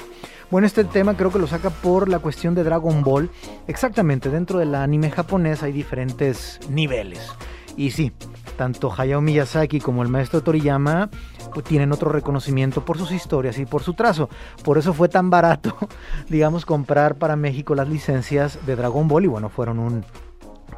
Bueno, 0.49 0.65
este 0.65 0.85
tema 0.85 1.17
creo 1.17 1.29
que 1.29 1.39
lo 1.39 1.47
saca 1.47 1.71
por 1.71 2.07
la 2.07 2.19
cuestión 2.19 2.55
de 2.55 2.63
Dragon 2.63 3.03
Ball. 3.03 3.29
Exactamente, 3.67 4.29
dentro 4.29 4.59
del 4.59 4.75
anime 4.75 5.11
japonés 5.11 5.61
hay 5.61 5.73
diferentes 5.73 6.61
niveles. 6.69 7.33
Y 7.77 7.91
sí, 7.91 8.11
tanto 8.57 8.91
Hayao 8.91 9.21
Miyazaki 9.21 9.79
como 9.79 10.01
el 10.01 10.09
maestro 10.09 10.41
Toriyama 10.41 11.09
pues, 11.53 11.63
tienen 11.63 11.91
otro 11.91 12.11
reconocimiento 12.11 12.83
por 12.83 12.97
sus 12.97 13.11
historias 13.11 13.59
y 13.59 13.65
por 13.67 13.83
su 13.83 13.93
trazo. 13.93 14.29
Por 14.63 14.79
eso 14.79 14.93
fue 14.93 15.09
tan 15.09 15.29
barato, 15.29 15.77
digamos, 16.27 16.65
comprar 16.65 17.15
para 17.15 17.35
México 17.35 17.75
las 17.75 17.87
licencias 17.87 18.65
de 18.65 18.75
Dragon 18.75 19.07
Ball 19.07 19.25
y 19.25 19.27
bueno, 19.27 19.49
fueron 19.49 19.77
un 19.77 20.03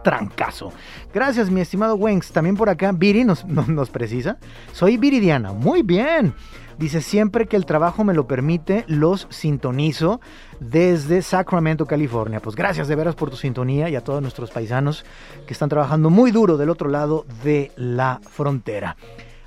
trancazo. 0.03 0.71
Gracias, 1.13 1.49
mi 1.49 1.61
estimado 1.61 1.95
Wenx. 1.95 2.31
También 2.31 2.57
por 2.57 2.69
acá, 2.69 2.91
Viri 2.91 3.23
nos, 3.25 3.45
nos 3.45 3.89
precisa. 3.89 4.37
Soy 4.73 4.97
Viridiana. 4.97 5.53
Muy 5.53 5.81
bien. 5.83 6.33
Dice, 6.77 7.01
siempre 7.01 7.47
que 7.47 7.57
el 7.57 7.65
trabajo 7.65 8.05
me 8.05 8.13
lo 8.13 8.25
permite, 8.25 8.85
los 8.87 9.27
sintonizo 9.29 10.21
desde 10.59 11.21
Sacramento, 11.21 11.85
California. 11.85 12.39
Pues 12.39 12.55
gracias 12.55 12.87
de 12.87 12.95
veras 12.95 13.15
por 13.15 13.29
tu 13.29 13.35
sintonía 13.35 13.89
y 13.89 13.95
a 13.95 14.03
todos 14.03 14.21
nuestros 14.21 14.51
paisanos 14.51 15.05
que 15.45 15.53
están 15.53 15.69
trabajando 15.69 16.09
muy 16.09 16.31
duro 16.31 16.57
del 16.57 16.69
otro 16.69 16.89
lado 16.89 17.25
de 17.43 17.71
la 17.75 18.19
frontera. 18.23 18.95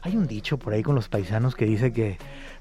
Hay 0.02 0.16
un 0.16 0.26
dicho 0.26 0.58
por 0.58 0.72
ahí 0.72 0.82
con 0.82 0.94
los 0.94 1.08
paisanos 1.08 1.54
que 1.54 1.64
dice 1.64 1.92
que 1.92 2.18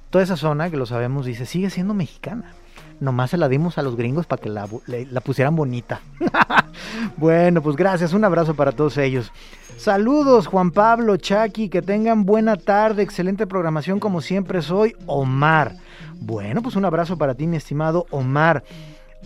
toda 0.10 0.24
esa 0.24 0.38
zona, 0.38 0.70
que 0.70 0.78
lo 0.78 0.86
sabemos, 0.86 1.26
dice, 1.26 1.46
sigue 1.46 1.70
siendo 1.70 1.94
mexicana. 1.94 2.54
Nomás 3.00 3.32
se 3.32 3.38
la 3.38 3.50
dimos 3.50 3.80
a 3.80 3.82
los 3.82 3.96
gringos 3.96 4.28
para 4.28 4.42
que 4.42 4.50
la, 4.50 4.68
la 4.86 5.22
pusieran 5.22 5.56
bonita. 5.56 6.02
bueno, 7.18 7.64
pues 7.64 7.76
gracias. 7.76 8.14
Un 8.14 8.24
abrazo 8.24 8.54
para 8.54 8.74
todos 8.74 8.98
ellos. 8.98 9.32
Saludos 9.78 10.48
Juan 10.48 10.72
Pablo, 10.72 11.18
Chucky, 11.18 11.70
que 11.70 11.82
tengan 11.82 12.26
buena 12.26 12.56
tarde, 12.56 13.02
excelente 13.02 13.48
programación 13.48 14.00
como 14.00 14.22
siempre 14.22 14.62
soy 14.62 14.96
Omar. 15.08 15.76
Bueno, 16.20 16.62
pues 16.62 16.76
un 16.76 16.86
abrazo 16.86 17.18
para 17.18 17.34
ti, 17.34 17.48
mi 17.48 17.58
estimado 17.58 18.06
Omar. 18.12 18.64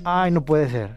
Ay, 0.03 0.31
no 0.31 0.41
puede 0.41 0.69
ser. 0.69 0.91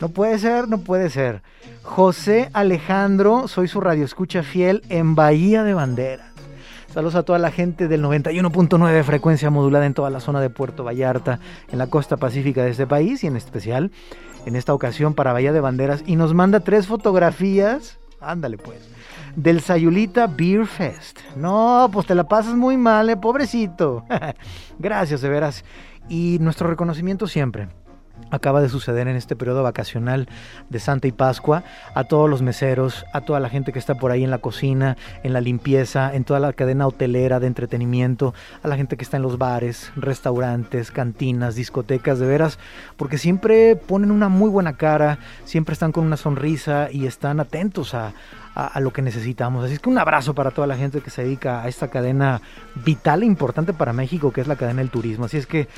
No 0.00 0.08
puede 0.08 0.38
ser, 0.38 0.68
no 0.68 0.78
puede 0.78 1.10
ser. 1.10 1.42
José 1.82 2.50
Alejandro, 2.52 3.48
soy 3.48 3.68
su 3.68 3.80
radio 3.80 4.04
escucha 4.04 4.42
fiel 4.42 4.82
en 4.88 5.14
Bahía 5.14 5.64
de 5.64 5.74
Banderas. 5.74 6.28
Saludos 6.92 7.16
a 7.16 7.22
toda 7.22 7.38
la 7.38 7.50
gente 7.50 7.86
del 7.86 8.02
91.9 8.02 9.04
frecuencia 9.04 9.50
modulada 9.50 9.86
en 9.86 9.94
toda 9.94 10.10
la 10.10 10.20
zona 10.20 10.40
de 10.40 10.50
Puerto 10.50 10.84
Vallarta, 10.84 11.38
en 11.70 11.78
la 11.78 11.88
costa 11.88 12.16
pacífica 12.16 12.64
de 12.64 12.70
este 12.70 12.86
país 12.86 13.22
y 13.22 13.26
en 13.26 13.36
especial 13.36 13.90
en 14.46 14.56
esta 14.56 14.72
ocasión 14.72 15.14
para 15.14 15.32
Bahía 15.32 15.52
de 15.52 15.60
Banderas. 15.60 16.02
Y 16.06 16.16
nos 16.16 16.32
manda 16.32 16.60
tres 16.60 16.86
fotografías 16.86 17.98
Ándale 18.20 18.58
pues. 18.58 18.88
Del 19.36 19.60
Sayulita 19.60 20.26
Beer 20.26 20.66
Fest. 20.66 21.20
No, 21.36 21.88
pues 21.92 22.06
te 22.06 22.14
la 22.14 22.24
pasas 22.24 22.54
muy 22.54 22.76
mal, 22.76 23.08
eh, 23.10 23.16
pobrecito. 23.16 24.04
Gracias, 24.78 25.20
de 25.20 25.28
veras. 25.28 25.64
Y 26.08 26.38
nuestro 26.40 26.68
reconocimiento 26.68 27.26
siempre 27.26 27.68
acaba 28.30 28.60
de 28.60 28.68
suceder 28.68 29.08
en 29.08 29.16
este 29.16 29.36
periodo 29.36 29.62
vacacional 29.62 30.28
de 30.68 30.78
Santa 30.80 31.08
y 31.08 31.12
Pascua 31.12 31.64
a 31.94 32.04
todos 32.04 32.28
los 32.28 32.42
meseros, 32.42 33.04
a 33.12 33.20
toda 33.22 33.40
la 33.40 33.48
gente 33.48 33.72
que 33.72 33.78
está 33.78 33.94
por 33.94 34.10
ahí 34.10 34.24
en 34.24 34.30
la 34.30 34.38
cocina, 34.38 34.96
en 35.22 35.32
la 35.32 35.40
limpieza, 35.40 36.14
en 36.14 36.24
toda 36.24 36.40
la 36.40 36.52
cadena 36.52 36.86
hotelera 36.86 37.40
de 37.40 37.46
entretenimiento, 37.46 38.34
a 38.62 38.68
la 38.68 38.76
gente 38.76 38.96
que 38.96 39.04
está 39.04 39.16
en 39.16 39.22
los 39.22 39.38
bares, 39.38 39.92
restaurantes, 39.96 40.90
cantinas, 40.90 41.54
discotecas, 41.54 42.18
de 42.18 42.26
veras, 42.26 42.58
porque 42.96 43.18
siempre 43.18 43.76
ponen 43.76 44.10
una 44.10 44.28
muy 44.28 44.50
buena 44.50 44.76
cara, 44.76 45.18
siempre 45.44 45.72
están 45.72 45.92
con 45.92 46.04
una 46.04 46.16
sonrisa 46.16 46.88
y 46.90 47.06
están 47.06 47.40
atentos 47.40 47.94
a, 47.94 48.12
a, 48.58 48.80
lo 48.80 48.92
que 48.92 49.02
necesitamos. 49.02 49.64
Así 49.64 49.74
es 49.74 49.78
que 49.78 49.88
un 49.88 49.98
abrazo 49.98 50.34
para 50.34 50.50
toda 50.50 50.66
la 50.66 50.76
gente 50.76 51.00
que 51.00 51.10
se 51.10 51.22
dedica 51.22 51.62
a 51.62 51.68
esta 51.68 51.88
cadena 51.88 52.42
vital 52.74 53.22
e 53.22 53.26
importante 53.26 53.72
para 53.72 53.92
México, 53.92 54.32
que 54.32 54.40
es 54.40 54.48
la 54.48 54.56
cadena 54.56 54.80
del 54.80 54.90
turismo. 54.90 55.26
Así 55.26 55.36
es 55.36 55.46
que, 55.46 55.68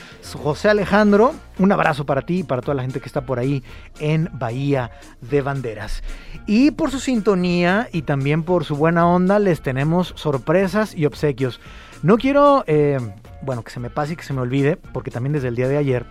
José 0.43 0.71
Alejandro, 0.71 1.35
un 1.59 1.73
abrazo 1.73 2.07
para 2.07 2.23
ti 2.23 2.39
y 2.39 2.43
para 2.43 2.63
toda 2.63 2.75
la 2.75 2.83
gente 2.83 3.01
que 3.01 3.07
está 3.07 3.21
por 3.21 3.39
ahí 3.39 3.63
en 3.99 4.31
Bahía 4.33 4.93
de 5.21 5.43
Banderas. 5.43 6.03
Y 6.47 6.71
por 6.71 6.91
su 6.91 7.01
sintonía 7.01 7.89
y 7.93 8.03
también 8.03 8.45
por 8.45 8.65
su 8.65 8.77
buena 8.77 9.07
onda, 9.07 9.39
les 9.39 9.61
tenemos 9.61 10.15
sorpresas 10.17 10.95
y 10.95 11.05
obsequios. 11.05 11.61
No 12.03 12.17
quiero, 12.17 12.65
eh, 12.67 12.99
bueno, 13.43 13.63
que 13.63 13.71
se 13.71 13.81
me 13.81 13.91
pase 13.91 14.15
y 14.15 14.17
que 14.17 14.23
se 14.23 14.33
me 14.33 14.41
olvide, 14.41 14.77
porque 14.77 15.11
también 15.11 15.35
desde 15.35 15.49
el 15.49 15.57
día 15.57 15.69
de 15.69 15.77
ayer 15.77 16.07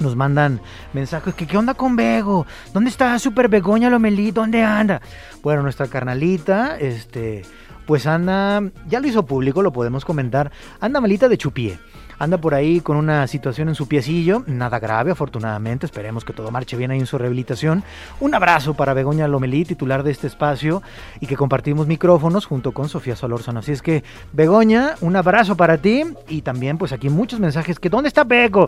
nos 0.00 0.16
mandan 0.16 0.60
mensajes 0.92 1.34
que 1.34 1.46
qué 1.46 1.56
onda 1.56 1.74
con 1.74 1.94
Bego, 1.96 2.46
¿dónde 2.72 2.90
está 2.90 3.18
Super 3.18 3.48
Begoña 3.48 3.90
Lomelí? 3.90 4.30
¿Dónde 4.30 4.62
anda? 4.62 5.00
Bueno, 5.42 5.62
nuestra 5.62 5.86
carnalita, 5.86 6.78
este, 6.78 7.42
pues 7.86 8.06
anda, 8.06 8.62
ya 8.88 9.00
lo 9.00 9.06
hizo 9.06 9.26
público, 9.26 9.62
lo 9.62 9.72
podemos 9.72 10.04
comentar, 10.04 10.50
anda 10.80 11.00
malita 11.00 11.28
de 11.28 11.38
chupié 11.38 11.78
anda 12.20 12.38
por 12.38 12.54
ahí 12.54 12.80
con 12.80 12.98
una 12.98 13.26
situación 13.26 13.70
en 13.70 13.74
su 13.74 13.88
piecillo, 13.88 14.44
nada 14.46 14.78
grave 14.78 15.10
afortunadamente, 15.10 15.86
esperemos 15.86 16.22
que 16.22 16.34
todo 16.34 16.50
marche 16.50 16.76
bien 16.76 16.90
ahí 16.90 16.98
en 16.98 17.06
su 17.06 17.16
rehabilitación. 17.16 17.82
Un 18.20 18.34
abrazo 18.34 18.74
para 18.74 18.92
Begoña 18.92 19.26
Lomelí, 19.26 19.64
titular 19.64 20.02
de 20.02 20.10
este 20.10 20.26
espacio, 20.26 20.82
y 21.18 21.26
que 21.26 21.34
compartimos 21.34 21.86
micrófonos 21.86 22.44
junto 22.44 22.72
con 22.72 22.90
Sofía 22.90 23.16
Solórzano. 23.16 23.60
Así 23.60 23.72
es 23.72 23.80
que, 23.80 24.04
Begoña, 24.34 24.96
un 25.00 25.16
abrazo 25.16 25.56
para 25.56 25.78
ti 25.78 26.02
y 26.28 26.42
también 26.42 26.76
pues 26.76 26.92
aquí 26.92 27.08
muchos 27.08 27.40
mensajes 27.40 27.80
que 27.80 27.88
¿dónde 27.88 28.08
está 28.08 28.24
Bego? 28.24 28.66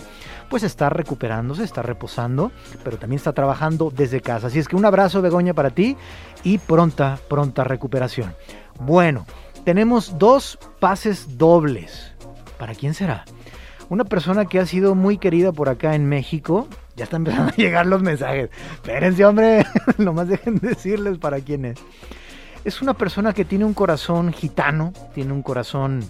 Pues 0.49 0.62
está 0.62 0.88
recuperándose, 0.88 1.62
está 1.62 1.82
reposando, 1.82 2.52
pero 2.82 2.97
también 2.97 3.18
está 3.18 3.35
trabajando 3.35 3.92
desde 3.94 4.23
casa. 4.23 4.47
Así 4.47 4.61
es 4.61 4.66
que 4.66 4.76
un 4.76 4.87
abrazo, 4.87 5.21
Begoña, 5.21 5.52
para 5.52 5.68
ti 5.68 5.94
y 6.42 6.56
pronta, 6.56 7.18
pronta 7.28 7.64
recuperación. 7.64 8.35
Bueno, 8.80 9.26
tenemos 9.66 10.18
dos 10.18 10.59
pases 10.80 11.37
dobles. 11.37 12.12
¿Para 12.56 12.75
quién 12.75 12.94
será? 12.94 13.26
Una 13.93 14.05
persona 14.05 14.47
que 14.47 14.59
ha 14.59 14.65
sido 14.65 14.95
muy 14.95 15.19
querida 15.19 15.53
por 15.53 15.69
acá 15.69 15.95
en 15.95 16.07
México. 16.07 16.67
Ya 16.97 17.05
están 17.05 17.27
empezando 17.27 17.53
a 17.53 17.57
llegar 17.57 17.85
los 17.85 18.03
mensajes. 18.03 18.49
Espérense, 18.73 19.23
hombre, 19.27 19.67
nomás 19.99 20.29
dejen 20.29 20.59
decirles 20.59 21.19
para 21.19 21.41
quién 21.41 21.67
es. 21.67 21.79
Es 22.65 22.81
una 22.81 22.95
persona 22.95 23.35
que 23.35 23.45
tiene 23.45 23.67
un 23.67 23.75
corazón 23.75 24.33
gitano, 24.33 24.95
tiene 25.15 25.35
un 25.35 25.43
corazón, 25.43 26.03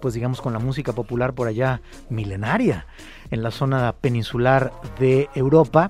pues 0.00 0.14
digamos, 0.14 0.40
con 0.40 0.52
la 0.52 0.60
música 0.60 0.92
popular 0.92 1.32
por 1.32 1.48
allá 1.48 1.82
milenaria, 2.08 2.86
en 3.32 3.42
la 3.42 3.50
zona 3.50 3.96
peninsular 4.00 4.70
de 5.00 5.28
Europa 5.34 5.88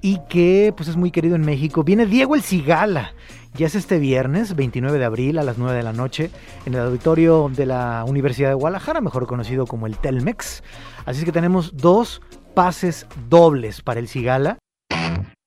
y 0.00 0.18
que 0.28 0.74
pues 0.76 0.88
es 0.88 0.96
muy 0.96 1.12
querido 1.12 1.36
en 1.36 1.42
México. 1.42 1.84
Viene 1.84 2.04
Diego 2.04 2.34
El 2.34 2.42
Cigala. 2.42 3.12
Ya 3.54 3.66
es 3.66 3.74
este 3.74 3.98
viernes, 3.98 4.54
29 4.54 4.98
de 4.98 5.04
abril 5.04 5.38
a 5.38 5.42
las 5.42 5.58
9 5.58 5.76
de 5.76 5.82
la 5.82 5.92
noche, 5.92 6.30
en 6.66 6.74
el 6.74 6.80
auditorio 6.80 7.50
de 7.54 7.66
la 7.66 8.04
Universidad 8.06 8.50
de 8.50 8.54
Guadalajara, 8.54 9.00
mejor 9.00 9.26
conocido 9.26 9.66
como 9.66 9.86
el 9.86 9.96
Telmex. 9.96 10.62
Así 11.06 11.20
es 11.20 11.24
que 11.24 11.32
tenemos 11.32 11.76
dos 11.76 12.20
pases 12.54 13.06
dobles 13.28 13.82
para 13.82 14.00
el 14.00 14.08
Cigala. 14.08 14.58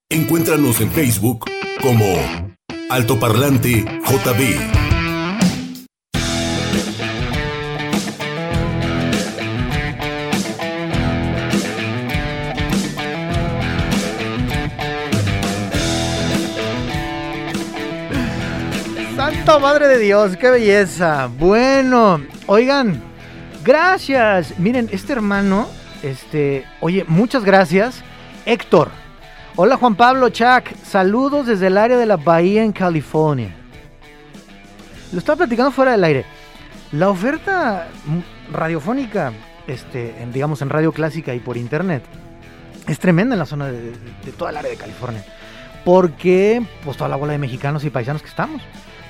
Encuéntranos 0.10 0.81
en 0.81 0.91
Facebook 0.91 1.46
como 1.81 2.05
Altoparlante 2.89 3.86
JB. 4.05 4.90
Madre 19.45 19.88
de 19.88 19.98
Dios! 19.98 20.38
¡Qué 20.38 20.50
belleza! 20.50 21.27
Bueno, 21.38 22.21
oigan, 22.48 23.01
gracias. 23.63 24.57
Miren, 24.60 24.88
este 24.91 25.13
hermano, 25.13 25.67
este, 26.03 26.65
oye, 26.79 27.03
muchas 27.07 27.43
gracias. 27.43 28.01
Héctor. 28.45 28.89
Hola 29.55 29.75
Juan 29.75 29.95
Pablo 29.95 30.29
Chac, 30.29 30.74
saludos 30.83 31.48
desde 31.48 31.67
el 31.67 31.77
área 31.77 31.98
de 31.98 32.05
la 32.05 32.15
Bahía 32.17 32.63
en 32.63 32.71
California. 32.71 33.53
Lo 35.12 35.19
estaba 35.19 35.38
platicando 35.38 35.71
fuera 35.71 35.91
del 35.91 36.03
aire. 36.03 36.25
La 36.93 37.10
oferta 37.10 37.89
radiofónica, 38.51 39.33
este, 39.67 40.15
digamos 40.31 40.62
en 40.62 40.69
radio 40.69 40.93
clásica 40.93 41.34
y 41.36 41.39
por 41.39 41.58
internet, 41.58 42.04
es 42.88 42.99
tremenda 42.99 43.36
en 43.36 43.39
la 43.39 43.45
zona 43.45 43.67
de, 43.67 43.91
de 43.91 44.32
toda 44.38 44.51
el 44.51 44.58
área 44.58 44.71
de 44.71 44.77
California. 44.77 45.25
Porque, 45.84 46.63
pues, 46.86 46.95
toda 46.95 47.10
la 47.10 47.15
bola 47.15 47.34
de 47.34 47.39
mexicanos 47.39 47.84
y 47.84 47.89
paisanos 47.89 48.21
que 48.21 48.30
estamos. 48.30 48.62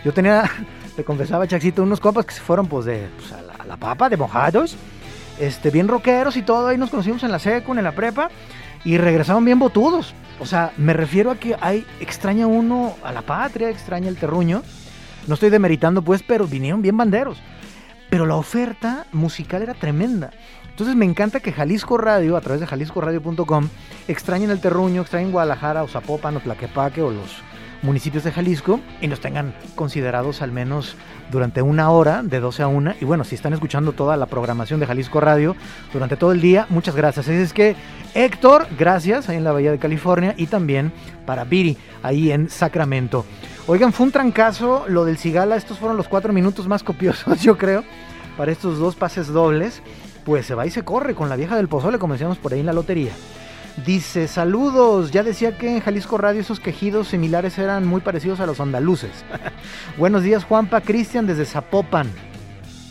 Yo 0.04 0.14
tenía, 0.14 0.50
te 0.96 1.04
confesaba, 1.04 1.48
Chaxito, 1.48 1.84
unos 1.84 2.00
copas 2.00 2.26
que 2.26 2.34
se 2.34 2.42
fueron 2.42 2.68
pues 2.68 2.86
de 2.86 3.08
pues, 3.18 3.32
a, 3.32 3.66
la, 3.66 3.78
papa, 3.78 4.10
de 4.10 4.18
mojados, 4.18 4.76
este, 5.40 5.70
bien 5.70 5.88
rockeros 5.88 6.38
y 6.38 6.42
todo. 6.42 6.68
Ahí 6.68 6.78
nos 6.78 6.90
conocimos 6.90 7.24
en 7.24 7.32
la 7.32 7.40
secu, 7.40 7.74
en 7.74 7.84
la 7.84 7.94
prepa, 7.94 8.30
y 8.84 8.98
regresaron 8.98 9.46
bien 9.46 9.60
botudos. 9.60 10.14
O 10.40 10.46
sea, 10.46 10.72
me 10.78 10.94
refiero 10.94 11.32
a 11.32 11.36
que 11.36 11.56
hay, 11.62 11.86
extraña 12.00 12.48
uno 12.48 12.96
a 13.04 13.12
la 13.12 13.22
patria, 13.22 13.70
extraña 13.70 14.10
el 14.10 14.18
terruño. 14.18 14.64
No 15.28 15.36
estoy 15.36 15.50
demeritando, 15.50 16.02
pues, 16.02 16.24
pero 16.24 16.48
vinieron 16.48 16.82
bien 16.82 16.98
banderos. 16.98 17.42
Pero 18.10 18.26
la 18.26 18.36
oferta 18.36 19.06
musical 19.12 19.62
era 19.62 19.74
tremenda. 19.74 20.32
Entonces 20.72 20.96
me 20.96 21.06
encanta 21.06 21.42
que 21.42 21.52
Jalisco 21.52 21.98
Radio, 21.98 22.36
a 22.36 22.42
través 22.42 22.60
de 22.60 22.66
jaliscoradio.com, 22.66 23.70
extrañen 24.08 24.50
el 24.50 24.62
terruño, 24.62 25.02
extrañen 25.02 25.32
Guadalajara 25.32 25.84
o 25.84 25.88
Zapopan 25.88 26.38
o 26.38 26.40
Tlaquepaque 26.40 27.02
o 27.02 27.12
los 27.12 27.42
municipios 27.82 28.24
de 28.24 28.32
Jalisco 28.32 28.80
y 29.02 29.08
nos 29.08 29.20
tengan 29.20 29.54
considerados 29.76 30.42
al 30.42 30.52
menos 30.52 30.96
durante 31.32 31.62
una 31.62 31.90
hora, 31.90 32.24
de 32.24 32.40
12 32.40 32.64
a 32.64 32.68
1. 32.68 32.96
Y 33.02 33.06
bueno, 33.06 33.24
si 33.24 33.36
están 33.36 33.54
escuchando 33.54 33.94
toda 33.94 34.18
la 34.18 34.26
programación 34.26 34.80
de 34.80 34.86
Jalisco 34.86 35.20
Radio 35.20 35.56
durante 35.94 36.18
todo 36.18 36.32
el 36.32 36.42
día, 36.42 36.68
muchas 36.70 36.96
gracias. 36.96 37.28
Es 37.28 37.54
que 37.54 37.76
Héctor, 38.14 38.68
gracias, 38.78 39.30
ahí 39.30 39.38
en 39.38 39.44
la 39.44 39.52
Bahía 39.52 39.72
de 39.72 39.80
California, 39.80 40.34
y 40.38 40.48
también 40.48 40.92
para 41.26 41.44
Viri, 41.44 41.78
ahí 42.04 42.32
en 42.32 42.50
Sacramento. 42.50 43.26
Oigan, 43.68 43.94
fue 43.94 44.08
un 44.08 44.12
trancazo 44.12 44.86
lo 44.88 45.06
del 45.06 45.18
Cigala, 45.18 45.56
estos 45.56 45.80
fueron 45.80 45.98
los 45.98 46.08
cuatro 46.08 46.34
minutos 46.34 46.68
más 46.68 46.84
copiosos, 46.84 47.40
yo 47.42 47.58
creo, 47.58 47.84
para 48.38 48.52
estos 48.52 48.80
dos 48.80 48.96
pases 48.96 49.28
dobles. 49.28 49.82
Pues 50.26 50.46
se 50.46 50.54
va 50.54 50.68
y 50.68 50.70
se 50.70 50.84
corre 50.84 51.16
con 51.16 51.30
la 51.30 51.36
vieja 51.36 51.56
del 51.56 51.68
pozole, 51.68 51.98
como 51.98 52.14
decíamos 52.14 52.38
por 52.38 52.54
ahí 52.54 52.60
en 52.60 52.68
la 52.68 52.74
lotería. 52.74 53.12
Dice, 53.78 54.28
saludos, 54.28 55.12
ya 55.12 55.24
decía 55.24 55.58
que 55.58 55.72
en 55.72 55.80
Jalisco 55.80 56.18
Radio 56.18 56.42
esos 56.42 56.60
quejidos 56.60 57.08
similares 57.08 57.58
eran 57.58 57.88
muy 57.88 58.02
parecidos 58.02 58.40
a 58.42 58.46
los 58.46 58.60
andaluces. 58.60 59.12
Buenos 59.98 60.24
días 60.24 60.44
Juanpa, 60.44 60.82
Cristian 60.82 61.26
desde 61.26 61.46
Zapopan. 61.46 62.12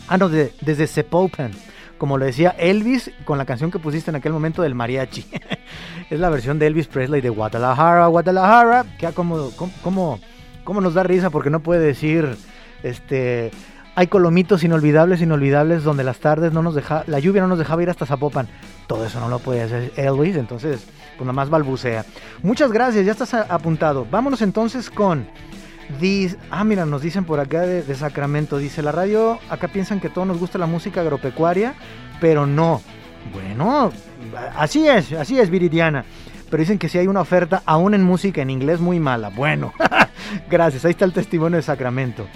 Ah, 0.07 0.17
no, 0.17 0.27
desde 0.27 0.87
Zapopan. 0.87 1.51
Como 1.97 2.17
lo 2.17 2.25
decía 2.25 2.55
Elvis 2.57 3.11
con 3.25 3.37
la 3.37 3.45
canción 3.45 3.69
que 3.69 3.77
pusiste 3.77 4.09
en 4.09 4.15
aquel 4.15 4.33
momento 4.33 4.63
del 4.63 4.73
mariachi. 4.73 5.23
es 6.09 6.19
la 6.19 6.29
versión 6.29 6.57
de 6.57 6.67
Elvis 6.67 6.87
Presley 6.87 7.21
de 7.21 7.29
Guadalajara, 7.29 8.07
Guadalajara. 8.07 8.85
Que 8.97 9.07
como, 9.13 9.51
como, 9.83 10.19
como 10.63 10.81
nos 10.81 10.95
da 10.95 11.03
risa 11.03 11.29
porque 11.29 11.51
no 11.51 11.59
puede 11.59 11.85
decir, 11.85 12.37
este, 12.81 13.51
hay 13.95 14.07
colomitos 14.07 14.63
inolvidables, 14.63 15.21
inolvidables, 15.21 15.83
donde 15.83 16.03
las 16.03 16.19
tardes 16.19 16.53
no 16.53 16.61
nos 16.61 16.75
deja, 16.75 17.03
la 17.07 17.19
lluvia 17.19 17.41
no 17.41 17.47
nos 17.49 17.59
dejaba 17.59 17.83
ir 17.83 17.89
hasta 17.89 18.05
Zapopan. 18.05 18.47
Todo 18.87 19.05
eso 19.05 19.19
no 19.19 19.29
lo 19.29 19.39
puede 19.39 19.63
hacer 19.63 19.91
Elvis, 19.95 20.35
entonces, 20.35 20.85
pues 21.17 21.21
nada 21.21 21.33
más 21.33 21.49
balbucea. 21.49 22.05
Muchas 22.41 22.71
gracias, 22.71 23.05
ya 23.05 23.11
estás 23.11 23.33
apuntado. 23.33 24.07
Vámonos 24.09 24.41
entonces 24.41 24.89
con. 24.89 25.27
ah, 26.49 26.63
mira, 26.63 26.85
nos 26.85 27.01
dicen 27.01 27.25
por 27.25 27.39
acá 27.39 27.61
de, 27.61 27.83
de, 27.83 27.95
Sacramento. 27.95 28.57
Dice 28.57 28.81
la 28.81 28.91
radio, 28.91 29.39
acá 29.49 29.67
piensan 29.67 29.99
que 29.99 30.09
todos 30.09 30.27
nos 30.27 30.39
gusta 30.39 30.57
la 30.57 30.67
música 30.67 31.01
agropecuaria, 31.01 31.73
pero 32.21 32.45
no. 32.45 32.81
Bueno, 33.33 33.91
así 34.57 34.87
es, 34.87 35.11
así 35.13 35.37
es, 35.37 35.49
Viridiana. 35.49 36.05
Pero 36.49 36.61
dicen 36.61 36.79
que 36.79 36.89
si 36.89 36.97
hay 36.97 37.07
una 37.07 37.21
oferta 37.21 37.61
aún 37.65 37.93
en 37.93 38.03
música 38.03 38.41
en 38.41 38.49
inglés 38.49 38.79
muy 38.79 38.99
mala. 38.99 39.29
Bueno, 39.29 39.73
gracias, 40.49 40.83
ahí 40.85 40.91
está 40.91 41.05
el 41.05 41.13
testimonio 41.13 41.57
de 41.57 41.63
Sacramento. 41.63 42.27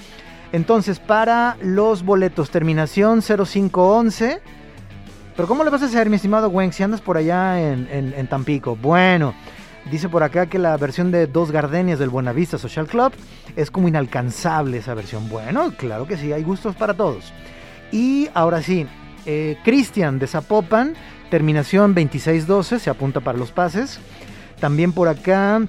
Entonces, 0.55 0.99
para 0.99 1.57
los 1.61 2.05
boletos, 2.05 2.49
terminación 2.49 3.21
0511. 3.21 4.39
Pero 5.35 5.47
¿cómo 5.49 5.65
le 5.65 5.69
vas 5.69 5.81
a 5.81 5.87
hacer, 5.87 6.09
mi 6.09 6.15
estimado 6.15 6.49
Gwen, 6.49 6.71
si 6.71 6.81
andas 6.81 7.01
por 7.01 7.17
allá 7.17 7.59
en, 7.59 8.27
Tampico? 8.27 8.77
Bueno, 8.77 9.33
dice 9.91 10.07
por 10.07 10.23
acá 10.23 10.45
que 10.45 10.57
la 10.57 10.77
versión 10.77 11.11
de 11.11 11.27
Dos 11.27 11.51
Gardenias 11.51 11.99
del 11.99 12.07
Buenavista 12.07 12.57
Social 12.57 12.87
Club 12.87 13.11
es 13.57 13.69
como 13.69 13.89
inalcanzable 13.89 14.77
esa 14.77 14.93
versión. 14.93 15.27
Bueno, 15.27 15.73
claro 15.77 16.07
que 16.07 16.15
sí, 16.15 16.31
hay 16.31 16.43
gustos 16.43 16.73
para 16.77 16.93
todos. 16.93 17.33
Y 17.91 18.29
ahora 18.33 18.61
sí, 18.61 18.87
eh, 19.25 19.57
Cristian 19.65 20.19
de 20.19 20.27
Zapopan, 20.27 20.93
terminación 21.29 21.93
2612, 21.93 22.79
se 22.79 22.89
apunta 22.89 23.19
para 23.19 23.37
los 23.37 23.51
pases. 23.51 23.99
También 24.61 24.93
por 24.93 25.09
acá 25.09 25.67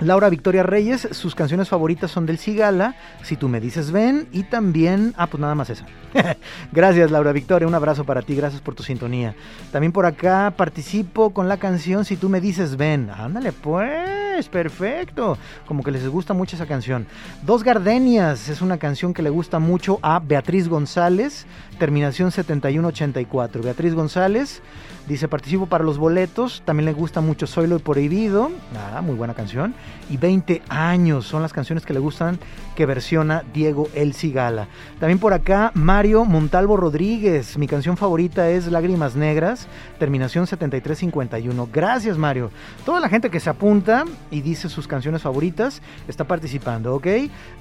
Laura 0.00 0.28
Victoria 0.28 0.62
Reyes, 0.62 1.08
sus 1.12 1.34
canciones 1.34 1.68
favoritas 1.68 2.10
son 2.10 2.26
del 2.26 2.38
Cigala, 2.38 2.96
Si 3.22 3.36
tú 3.36 3.48
me 3.48 3.60
dices 3.60 3.90
ven, 3.90 4.28
y 4.30 4.42
también, 4.42 5.14
ah, 5.16 5.26
pues 5.26 5.40
nada 5.40 5.54
más 5.54 5.70
esa. 5.70 5.86
gracias 6.72 7.10
Laura 7.10 7.32
Victoria, 7.32 7.66
un 7.66 7.74
abrazo 7.74 8.04
para 8.04 8.22
ti, 8.22 8.34
gracias 8.36 8.60
por 8.60 8.74
tu 8.74 8.82
sintonía. 8.82 9.34
También 9.72 9.92
por 9.92 10.04
acá 10.04 10.52
participo 10.56 11.30
con 11.30 11.48
la 11.48 11.56
canción 11.56 12.04
Si 12.04 12.16
tú 12.16 12.28
me 12.28 12.40
dices 12.40 12.76
ven, 12.76 13.10
ándale 13.10 13.52
pues. 13.52 14.16
es, 14.38 14.48
perfecto. 14.48 15.38
Como 15.66 15.82
que 15.82 15.90
les 15.90 16.06
gusta 16.08 16.34
mucho 16.34 16.56
esa 16.56 16.66
canción. 16.66 17.06
Dos 17.42 17.62
Gardenias 17.64 18.48
es 18.48 18.60
una 18.60 18.78
canción 18.78 19.14
que 19.14 19.22
le 19.22 19.30
gusta 19.30 19.58
mucho 19.58 19.98
a 20.02 20.18
Beatriz 20.18 20.68
González, 20.68 21.46
terminación 21.78 22.30
7184. 22.30 23.62
Beatriz 23.62 23.94
González 23.94 24.62
dice, 25.06 25.28
participo 25.28 25.66
para 25.66 25.84
los 25.84 25.98
boletos, 25.98 26.62
también 26.64 26.86
le 26.86 26.92
gusta 26.92 27.20
mucho 27.20 27.46
Soy 27.46 27.66
lo 27.66 27.78
prohibido, 27.78 28.50
nada, 28.72 29.00
muy 29.02 29.14
buena 29.14 29.34
canción. 29.34 29.74
Y 30.10 30.16
20 30.16 30.62
años 30.68 31.26
son 31.26 31.42
las 31.42 31.52
canciones 31.52 31.84
que 31.84 31.92
le 31.92 32.00
gustan 32.00 32.38
que 32.74 32.86
versiona 32.86 33.42
Diego 33.52 33.88
El 33.94 34.14
Cigala. 34.14 34.68
También 35.00 35.18
por 35.18 35.32
acá, 35.32 35.70
Mario 35.74 36.24
Montalvo 36.24 36.76
Rodríguez, 36.76 37.56
mi 37.58 37.66
canción 37.66 37.96
favorita 37.96 38.48
es 38.50 38.66
Lágrimas 38.66 39.16
Negras, 39.16 39.66
terminación 39.98 40.46
7351. 40.46 41.68
Gracias 41.72 42.18
Mario. 42.18 42.50
Toda 42.84 43.00
la 43.00 43.08
gente 43.08 43.30
que 43.30 43.40
se 43.40 43.50
apunta 43.50 44.04
y 44.30 44.42
dice 44.42 44.68
sus 44.68 44.86
canciones 44.86 45.22
favoritas 45.22 45.82
está 46.06 46.24
participando, 46.24 46.94
¿ok? 46.94 47.06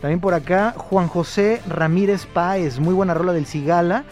También 0.01 0.19
por 0.19 0.33
acá, 0.33 0.73
Juan 0.77 1.07
José 1.07 1.61
Ramírez 1.67 2.25
Páez, 2.25 2.79
muy 2.79 2.93
buena 2.93 3.13
rola 3.13 3.33
del 3.33 3.45
Cigala. 3.45 4.03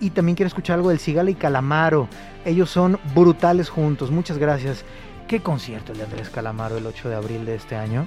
Y 0.00 0.10
también 0.10 0.34
quiero 0.34 0.48
escuchar 0.48 0.76
algo 0.76 0.88
del 0.88 0.98
Cigala 0.98 1.30
y 1.30 1.34
Calamaro. 1.34 2.08
Ellos 2.44 2.70
son 2.70 2.98
brutales 3.14 3.68
juntos. 3.68 4.10
Muchas 4.10 4.38
gracias. 4.38 4.84
Qué 5.28 5.40
concierto 5.40 5.92
el 5.92 5.98
de 5.98 6.04
Andrés 6.04 6.30
Calamaro 6.30 6.78
el 6.78 6.86
8 6.86 7.08
de 7.10 7.14
abril 7.14 7.44
de 7.44 7.54
este 7.54 7.76
año. 7.76 8.06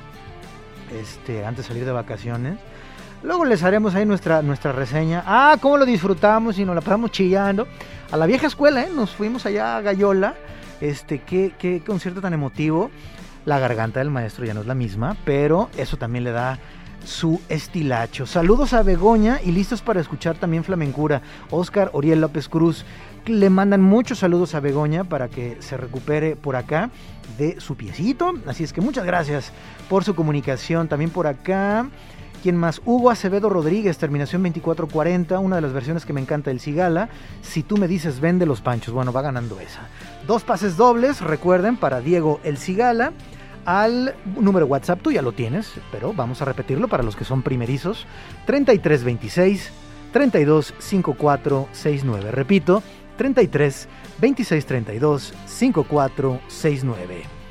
Este, 1.00 1.46
antes 1.46 1.66
de 1.66 1.68
salir 1.70 1.86
de 1.86 1.92
vacaciones. 1.92 2.58
Luego 3.22 3.46
les 3.46 3.64
haremos 3.64 3.96
ahí 3.96 4.06
nuestra, 4.06 4.42
nuestra 4.42 4.74
reseña. 4.74 5.24
Ah, 5.26 5.56
cómo 5.62 5.78
lo 5.78 5.86
disfrutamos 5.86 6.60
y 6.60 6.66
nos 6.66 6.76
la 6.76 6.82
pasamos 6.82 7.12
chillando. 7.12 7.68
A 8.12 8.18
la 8.18 8.26
vieja 8.26 8.48
escuela, 8.48 8.84
¿eh? 8.84 8.90
Nos 8.94 9.12
fuimos 9.12 9.46
allá 9.46 9.78
a 9.78 9.82
Gallola. 9.82 10.36
Este, 10.82 11.20
qué, 11.20 11.54
qué 11.58 11.82
concierto 11.86 12.20
tan 12.20 12.34
emotivo. 12.34 12.92
La 13.46 13.60
garganta 13.60 14.00
del 14.00 14.10
maestro 14.10 14.46
ya 14.46 14.54
no 14.54 14.62
es 14.62 14.68
la 14.68 14.76
misma, 14.76 15.16
pero 15.26 15.70
eso 15.78 15.98
también 15.98 16.24
le 16.24 16.32
da 16.32 16.60
su 17.06 17.42
estilacho. 17.50 18.26
Saludos 18.26 18.74
a 18.74 18.84
Begoña 18.84 19.40
y 19.44 19.52
listos 19.52 19.82
para 19.82 20.02
escuchar 20.02 20.38
también 20.38 20.64
Flamencura. 20.64 21.22
Oscar 21.50 21.90
Oriel 21.94 22.22
López 22.22 22.50
Cruz 22.50 22.86
le 23.26 23.50
mandan 23.50 23.82
muchos 23.82 24.20
saludos 24.20 24.56
a 24.56 24.60
Begoña 24.60 25.04
para 25.04 25.30
que 25.30 25.58
se 25.60 25.78
recupere 25.78 26.36
por 26.36 26.56
acá 26.56 26.90
de 27.38 27.60
su 27.60 27.76
piecito. 27.76 28.34
Así 28.48 28.64
es 28.64 28.74
que 28.74 28.82
muchas 28.82 29.06
gracias 29.06 29.52
por 29.90 30.04
su 30.04 30.16
comunicación. 30.16 30.88
También 30.88 31.12
por 31.12 31.28
acá. 31.28 31.90
¿Quién 32.42 32.58
más? 32.58 32.82
Hugo 32.84 33.10
Acevedo 33.10 33.48
Rodríguez, 33.48 33.98
terminación 33.98 34.44
2440, 34.44 35.40
una 35.40 35.56
de 35.56 35.62
las 35.62 35.72
versiones 35.72 36.06
que 36.06 36.12
me 36.12 36.20
encanta 36.20 36.50
del 36.50 36.60
Cigala. 36.60 37.08
Si 37.42 37.64
tú 37.64 37.78
me 37.78 37.88
dices 37.88 38.20
vende 38.20 38.46
los 38.46 38.60
panchos, 38.60 38.94
bueno, 38.94 39.14
va 39.14 39.22
ganando 39.22 39.62
esa. 39.62 39.88
Dos 40.28 40.44
pases 40.44 40.76
dobles, 40.76 41.22
recuerden, 41.22 41.78
para 41.78 42.02
Diego 42.02 42.42
El 42.44 42.58
Cigala 42.58 43.14
al 43.66 44.16
número 44.40 44.66
WhatsApp, 44.66 45.02
tú 45.02 45.12
ya 45.12 45.22
lo 45.22 45.32
tienes, 45.32 45.72
pero 45.92 46.14
vamos 46.14 46.42
a 46.42 46.46
repetirlo 46.46 46.88
para 46.88 47.04
los 47.04 47.16
que 47.16 47.26
son 47.26 47.42
primerizos, 47.42 48.06
3326 48.46 49.72
325469. 50.12 52.32
Repito, 52.32 52.84
33 53.18 53.88
26 54.20 54.66
32 54.66 55.34
5469. 55.46 57.43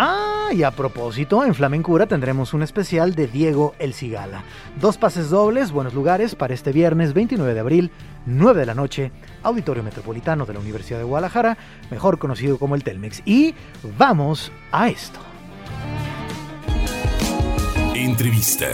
Ah, 0.00 0.50
y 0.52 0.62
a 0.62 0.70
propósito, 0.70 1.44
en 1.44 1.56
Flamencura 1.56 2.06
tendremos 2.06 2.54
un 2.54 2.62
especial 2.62 3.16
de 3.16 3.26
Diego 3.26 3.74
El 3.80 3.94
Cigala. 3.94 4.44
Dos 4.80 4.96
pases 4.96 5.28
dobles, 5.28 5.72
buenos 5.72 5.92
lugares 5.92 6.36
para 6.36 6.54
este 6.54 6.70
viernes 6.70 7.14
29 7.14 7.52
de 7.52 7.58
abril, 7.58 7.90
9 8.24 8.60
de 8.60 8.66
la 8.66 8.74
noche, 8.74 9.10
Auditorio 9.42 9.82
Metropolitano 9.82 10.46
de 10.46 10.54
la 10.54 10.60
Universidad 10.60 10.98
de 10.98 11.04
Guadalajara, 11.04 11.58
mejor 11.90 12.20
conocido 12.20 12.60
como 12.60 12.76
el 12.76 12.84
Telmex. 12.84 13.22
Y 13.24 13.56
vamos 13.98 14.52
a 14.70 14.88
esto. 14.88 15.18
Entrevista. 17.96 18.68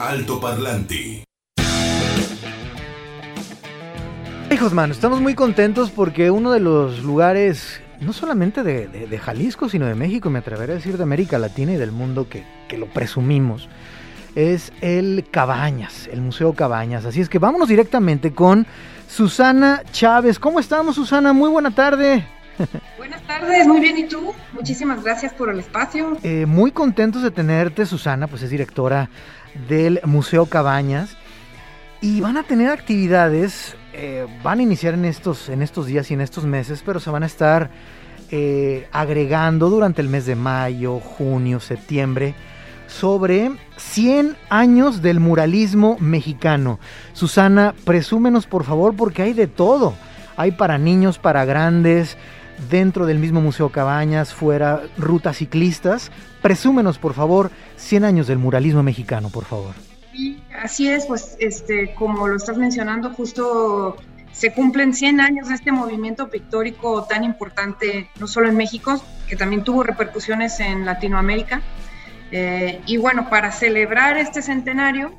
Alto 0.00 0.40
Parlante. 0.40 1.24
Hijos, 4.50 4.72
mano, 4.72 4.92
estamos 4.92 5.20
muy 5.20 5.36
contentos 5.36 5.92
porque 5.92 6.32
uno 6.32 6.50
de 6.50 6.58
los 6.58 7.04
lugares 7.04 7.80
no 8.00 8.12
solamente 8.12 8.62
de, 8.62 9.18
Jalisco, 9.18 9.68
sino 9.68 9.86
de 9.86 9.94
México, 9.94 10.30
me 10.30 10.38
atreveré 10.38 10.72
a 10.72 10.76
decir 10.76 10.96
de 10.96 11.02
América 11.02 11.38
Latina 11.38 11.72
y 11.72 11.76
del 11.76 11.92
mundo 11.92 12.28
que, 12.28 12.44
lo 12.76 12.86
presumimos, 12.86 13.68
es 14.34 14.72
el 14.80 15.26
Cabañas, 15.30 16.08
el 16.10 16.20
Museo 16.20 16.54
Cabañas. 16.54 17.04
Así 17.04 17.20
es 17.20 17.28
que 17.28 17.38
vámonos 17.38 17.68
directamente 17.68 18.32
con 18.32 18.66
Susana 19.08 19.82
Chávez. 19.92 20.38
¿Cómo 20.38 20.60
estamos, 20.60 20.94
Susana? 20.94 21.32
Muy 21.32 21.50
buena 21.50 21.72
tarde. 21.72 22.26
Buenas 22.98 23.22
tardes, 23.22 23.66
muy 23.66 23.80
bien, 23.80 23.96
¿y 23.96 24.06
tú? 24.06 24.34
Muchísimas 24.52 25.02
gracias 25.02 25.32
por 25.32 25.48
el 25.48 25.60
espacio. 25.60 26.18
Eh, 26.22 26.44
muy 26.46 26.72
contentos 26.72 27.22
de 27.22 27.30
tenerte, 27.30 27.86
Susana, 27.86 28.26
pues 28.26 28.42
es 28.42 28.50
directora 28.50 29.08
del 29.68 30.00
Museo 30.04 30.46
Cabañas. 30.46 31.16
Y 32.02 32.20
van 32.20 32.36
a 32.36 32.42
tener 32.42 32.70
actividades 32.70 33.76
eh, 34.02 34.26
van 34.42 34.60
a 34.60 34.62
iniciar 34.62 34.94
en 34.94 35.04
estos, 35.04 35.50
en 35.50 35.60
estos 35.60 35.84
días 35.84 36.10
y 36.10 36.14
en 36.14 36.22
estos 36.22 36.44
meses, 36.44 36.82
pero 36.84 37.00
se 37.00 37.10
van 37.10 37.22
a 37.22 37.26
estar 37.26 37.70
eh, 38.30 38.88
agregando 38.92 39.68
durante 39.68 40.00
el 40.00 40.08
mes 40.08 40.24
de 40.24 40.36
mayo, 40.36 41.00
junio, 41.00 41.60
septiembre 41.60 42.34
sobre 42.86 43.52
100 43.76 44.38
años 44.48 45.02
del 45.02 45.20
muralismo 45.20 45.98
mexicano. 46.00 46.80
Susana, 47.12 47.74
presúmenos 47.84 48.46
por 48.46 48.64
favor 48.64 48.96
porque 48.96 49.20
hay 49.20 49.34
de 49.34 49.48
todo. 49.48 49.92
Hay 50.38 50.52
para 50.52 50.78
niños, 50.78 51.18
para 51.18 51.44
grandes, 51.44 52.16
dentro 52.70 53.04
del 53.04 53.18
mismo 53.18 53.42
Museo 53.42 53.68
Cabañas, 53.68 54.32
fuera, 54.32 54.80
rutas 54.96 55.36
ciclistas. 55.36 56.10
Presúmenos 56.40 56.96
por 56.96 57.12
favor 57.12 57.50
100 57.76 58.04
años 58.04 58.26
del 58.26 58.38
muralismo 58.38 58.82
mexicano, 58.82 59.28
por 59.28 59.44
favor. 59.44 59.89
Así 60.58 60.88
es, 60.88 61.06
pues 61.06 61.36
este, 61.38 61.94
como 61.94 62.28
lo 62.28 62.36
estás 62.36 62.58
mencionando, 62.58 63.10
justo 63.10 63.96
se 64.32 64.52
cumplen 64.52 64.94
100 64.94 65.20
años 65.20 65.48
de 65.48 65.54
este 65.54 65.72
movimiento 65.72 66.28
pictórico 66.28 67.04
tan 67.04 67.24
importante, 67.24 68.08
no 68.18 68.26
solo 68.26 68.48
en 68.48 68.56
México, 68.56 69.02
que 69.28 69.36
también 69.36 69.64
tuvo 69.64 69.82
repercusiones 69.82 70.60
en 70.60 70.84
Latinoamérica. 70.84 71.62
Eh, 72.32 72.80
y 72.86 72.96
bueno, 72.96 73.28
para 73.28 73.52
celebrar 73.52 74.16
este 74.16 74.42
centenario, 74.42 75.12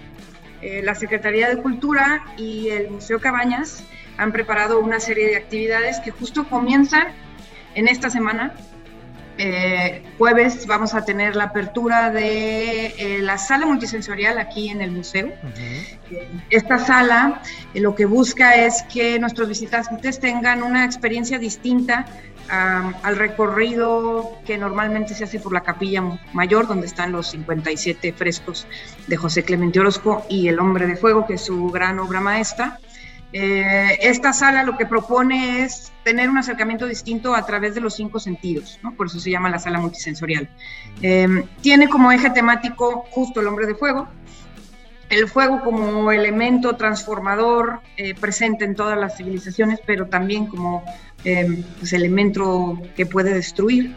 eh, 0.61 0.81
la 0.83 0.95
Secretaría 0.95 1.49
de 1.49 1.61
Cultura 1.61 2.23
y 2.37 2.69
el 2.69 2.89
Museo 2.89 3.19
Cabañas 3.19 3.83
han 4.17 4.31
preparado 4.31 4.79
una 4.79 4.99
serie 4.99 5.27
de 5.27 5.37
actividades 5.37 5.99
que 5.99 6.11
justo 6.11 6.47
comienzan 6.47 7.07
en 7.75 7.87
esta 7.87 8.09
semana 8.09 8.53
eh, 9.37 10.03
jueves 10.17 10.67
vamos 10.67 10.93
a 10.93 11.03
tener 11.03 11.35
la 11.35 11.45
apertura 11.45 12.11
de 12.11 12.87
eh, 12.97 13.19
la 13.21 13.37
sala 13.37 13.65
multisensorial 13.65 14.37
aquí 14.37 14.69
en 14.69 14.81
el 14.81 14.91
museo. 14.91 15.31
Esta 16.49 16.77
sala 16.77 17.41
eh, 17.73 17.79
lo 17.79 17.95
que 17.95 18.05
busca 18.05 18.55
es 18.55 18.83
que 18.83 19.19
nuestros 19.19 19.47
visitantes 19.47 20.19
tengan 20.19 20.63
una 20.63 20.85
experiencia 20.85 21.39
distinta 21.39 22.05
al 22.49 23.15
recorrido 23.15 24.37
que 24.45 24.57
normalmente 24.57 25.13
se 25.13 25.23
hace 25.23 25.39
por 25.39 25.53
la 25.53 25.61
capilla 25.61 26.03
mayor, 26.33 26.67
donde 26.67 26.85
están 26.85 27.13
los 27.13 27.27
57 27.27 28.11
frescos 28.11 28.67
de 29.07 29.15
José 29.15 29.43
Clemente 29.43 29.79
Orozco 29.79 30.25
y 30.27 30.49
El 30.49 30.59
Hombre 30.59 30.85
de 30.85 30.97
Fuego, 30.97 31.25
que 31.25 31.35
es 31.35 31.41
su 31.45 31.69
gran 31.69 31.99
obra 31.99 32.19
maestra. 32.19 32.77
Eh, 33.33 33.97
esta 34.01 34.33
sala 34.33 34.63
lo 34.63 34.77
que 34.77 34.85
propone 34.85 35.63
es 35.63 35.93
tener 36.03 36.29
un 36.29 36.37
acercamiento 36.37 36.85
distinto 36.85 37.33
a 37.33 37.45
través 37.45 37.73
de 37.75 37.81
los 37.81 37.95
cinco 37.95 38.19
sentidos, 38.19 38.77
¿no? 38.83 38.93
por 38.93 39.07
eso 39.07 39.19
se 39.19 39.31
llama 39.31 39.49
la 39.49 39.59
sala 39.59 39.79
multisensorial. 39.79 40.49
Eh, 41.01 41.45
tiene 41.61 41.87
como 41.87 42.11
eje 42.11 42.29
temático 42.31 43.05
justo 43.09 43.39
el 43.39 43.47
hombre 43.47 43.67
de 43.67 43.75
fuego, 43.75 44.09
el 45.09 45.29
fuego 45.29 45.61
como 45.61 46.11
elemento 46.11 46.75
transformador 46.75 47.79
eh, 47.95 48.15
presente 48.15 48.65
en 48.65 48.75
todas 48.75 48.97
las 48.97 49.15
civilizaciones, 49.15 49.79
pero 49.85 50.07
también 50.07 50.47
como 50.47 50.83
pues, 51.23 51.93
elemento 51.93 52.81
que 52.95 53.05
puede 53.05 53.33
destruir. 53.33 53.95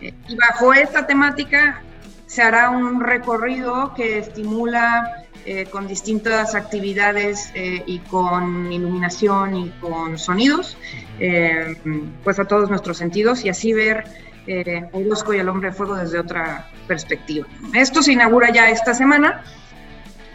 y 0.00 0.36
bajo 0.36 0.74
esta 0.74 1.06
temática 1.06 1.82
se 2.26 2.42
hará 2.42 2.70
un 2.70 3.00
recorrido 3.00 3.94
que 3.94 4.18
estimula 4.18 5.24
eh, 5.50 5.64
con 5.64 5.88
distintas 5.88 6.54
actividades 6.54 7.50
eh, 7.54 7.82
y 7.86 8.00
con 8.00 8.70
iluminación 8.70 9.56
y 9.56 9.70
con 9.80 10.18
sonidos, 10.18 10.76
eh, 11.18 11.74
pues 12.22 12.38
a 12.38 12.44
todos 12.44 12.68
nuestros 12.68 12.98
sentidos 12.98 13.46
y 13.46 13.48
así 13.48 13.72
ver 13.72 14.04
eh, 14.46 14.90
Orozco 14.92 15.32
y 15.32 15.38
el 15.38 15.48
hombre 15.48 15.70
de 15.70 15.74
fuego 15.74 15.94
desde 15.94 16.18
otra 16.18 16.68
perspectiva. 16.86 17.46
Esto 17.72 18.02
se 18.02 18.12
inaugura 18.12 18.52
ya 18.52 18.68
esta 18.68 18.92
semana, 18.92 19.42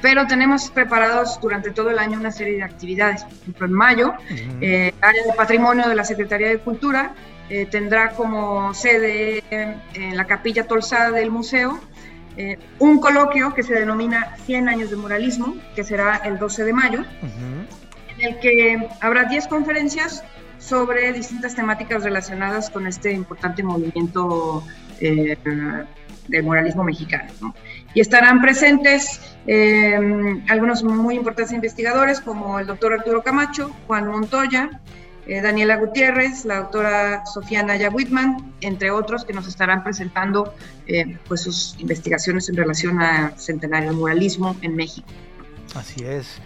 pero 0.01 0.25
tenemos 0.25 0.71
preparados 0.71 1.39
durante 1.39 1.69
todo 1.69 1.91
el 1.91 1.99
año 1.99 2.17
una 2.19 2.31
serie 2.31 2.55
de 2.55 2.63
actividades. 2.63 3.23
Por 3.23 3.33
ejemplo, 3.33 3.67
en 3.67 3.73
mayo, 3.73 4.13
el 4.61 4.95
área 4.99 5.23
de 5.27 5.33
patrimonio 5.37 5.89
de 5.89 5.93
la 5.93 6.05
Secretaría 6.05 6.47
de 6.47 6.57
Cultura 6.57 7.13
tendrá 7.69 8.13
como 8.13 8.73
sede 8.73 9.43
en 9.51 10.17
la 10.17 10.25
capilla 10.25 10.65
Tolsada 10.65 11.11
del 11.11 11.29
museo 11.29 11.79
eh, 12.37 12.57
un 12.79 12.99
coloquio 12.99 13.53
que 13.53 13.63
se 13.63 13.73
denomina 13.75 14.35
100 14.45 14.69
años 14.69 14.89
de 14.89 14.95
muralismo, 14.95 15.55
que 15.75 15.83
será 15.83 16.17
el 16.17 16.39
12 16.39 16.63
de 16.63 16.73
mayo, 16.73 17.03
en 17.21 18.21
el 18.21 18.39
que 18.39 18.89
habrá 19.01 19.25
10 19.25 19.47
conferencias 19.47 20.23
sobre 20.57 21.11
distintas 21.13 21.55
temáticas 21.55 22.03
relacionadas 22.03 22.69
con 22.69 22.87
este 22.87 23.11
importante 23.11 23.63
movimiento 23.63 24.63
eh, 24.99 25.37
del 26.27 26.43
muralismo 26.43 26.83
mexicano. 26.83 27.53
Y 27.93 27.99
estarán 27.99 28.41
presentes 28.41 29.21
eh, 29.45 29.99
algunos 30.49 30.83
muy 30.83 31.15
importantes 31.15 31.51
investigadores 31.51 32.21
como 32.21 32.59
el 32.59 32.67
doctor 32.67 32.93
Arturo 32.93 33.21
Camacho, 33.23 33.75
Juan 33.87 34.07
Montoya, 34.07 34.79
eh, 35.27 35.41
Daniela 35.41 35.77
Gutiérrez, 35.77 36.45
la 36.45 36.57
doctora 36.57 37.25
Sofía 37.25 37.63
Naya 37.63 37.89
Whitman, 37.89 38.53
entre 38.61 38.91
otros 38.91 39.25
que 39.25 39.33
nos 39.33 39.47
estarán 39.47 39.83
presentando 39.83 40.53
pues 41.27 41.41
sus 41.41 41.75
investigaciones 41.79 42.49
en 42.49 42.57
relación 42.57 42.99
al 43.01 43.39
centenario 43.39 43.93
muralismo 43.93 44.55
en 44.61 44.75
México. 44.75 45.07
Así 45.75 46.03
es. 46.03 46.39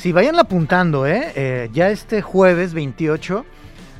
Sí, 0.00 0.12
vayan 0.12 0.38
apuntando, 0.38 1.06
¿eh? 1.06 1.32
¿eh? 1.34 1.70
Ya 1.74 1.90
este 1.90 2.22
jueves 2.22 2.72
28 2.72 3.44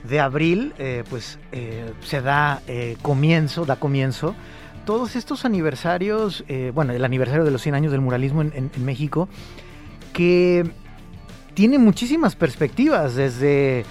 de 0.05 0.21
abril, 0.21 0.73
eh, 0.79 1.05
pues 1.11 1.39
eh, 1.53 1.93
se 2.03 2.23
da 2.23 2.63
comienzo, 3.03 3.67
da 3.67 3.77
comienzo 3.77 4.35
todos 4.87 5.15
estos 5.15 5.45
aniversarios, 5.45 6.43
bueno, 6.73 6.95
el 6.95 7.05
aniversario 7.05 7.45
de 7.45 7.51
los 7.51 7.61
100 7.61 7.75
años 7.75 7.93
del 7.93 8.01
muralismo 8.01 8.41
en 8.41 8.71
México, 8.79 9.29
que 10.15 10.69
tiene 11.53 11.79
muchísimas 11.79 12.35
perspectivas, 12.35 13.15
desde 13.15 13.85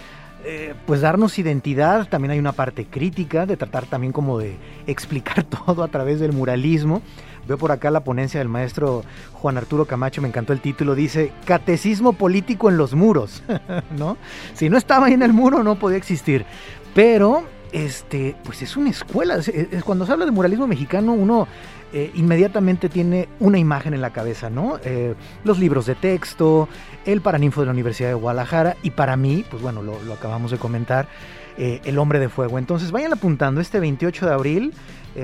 pues 0.86 1.02
darnos 1.02 1.38
identidad, 1.38 2.08
también 2.08 2.32
hay 2.32 2.40
una 2.40 2.54
parte 2.54 2.86
crítica, 2.86 3.46
de 3.46 3.58
tratar 3.58 3.86
también 3.86 4.14
como 4.14 4.40
de 4.40 4.58
explicar 4.88 5.44
todo 5.66 5.84
a 5.84 5.88
través 5.88 6.20
del 6.20 6.34
muralismo, 6.34 7.02
Veo 7.50 7.58
por 7.58 7.72
acá 7.72 7.90
la 7.90 8.04
ponencia 8.04 8.40
del 8.40 8.48
maestro 8.48 9.04
Juan 9.34 9.58
Arturo 9.58 9.86
Camacho, 9.86 10.22
me 10.22 10.28
encantó 10.28 10.54
el 10.54 10.62
título, 10.62 10.94
dice 10.94 11.32
Catecismo 11.46 12.14
político 12.14 12.70
en 12.70 12.78
los 12.78 12.94
muros, 12.94 13.42
¿no? 13.98 14.18
Si 14.54 14.70
no 14.70 14.78
estaba 14.78 15.08
ahí 15.08 15.14
en 15.14 15.24
el 15.24 15.34
muro 15.34 15.64
no 15.64 15.74
podía 15.80 15.98
existir. 15.98 16.46
Pero, 16.94 17.44
este, 17.72 18.36
pues 18.44 18.62
es 18.62 18.78
una 18.78 18.92
escuela. 18.92 19.40
cuando 19.84 20.06
se 20.06 20.12
habla 20.12 20.26
de 20.26 20.32
muralismo 20.32 20.68
mexicano, 20.68 21.14
uno 21.14 21.48
eh, 21.92 22.12
inmediatamente 22.14 22.88
tiene 22.88 23.28
una 23.40 23.58
imagen 23.58 23.94
en 23.94 24.02
la 24.02 24.12
cabeza, 24.12 24.50
¿no? 24.50 24.80
Eh, 24.84 25.16
los 25.44 25.58
libros 25.58 25.86
de 25.88 25.96
texto, 25.96 26.70
el 27.06 27.22
Paraninfo 27.22 27.62
de 27.62 27.66
la 27.66 27.72
Universidad 27.72 28.10
de 28.10 28.16
Guadalajara 28.16 28.78
y 28.84 28.92
para 28.92 29.18
mí, 29.18 29.44
pues 29.50 29.62
bueno, 29.64 29.82
lo, 29.82 30.14
acabamos 30.14 30.52
de 30.52 30.58
comentar, 30.58 31.08
eh, 31.58 31.82
El 31.86 31.98
Hombre 31.98 32.20
de 32.20 32.30
Fuego. 32.30 32.60
Entonces 32.60 32.92
vayan 32.92 33.14
apuntando, 33.14 33.60
este 33.60 33.80
28 33.80 34.28
de 34.28 34.34
abril, 34.34 34.74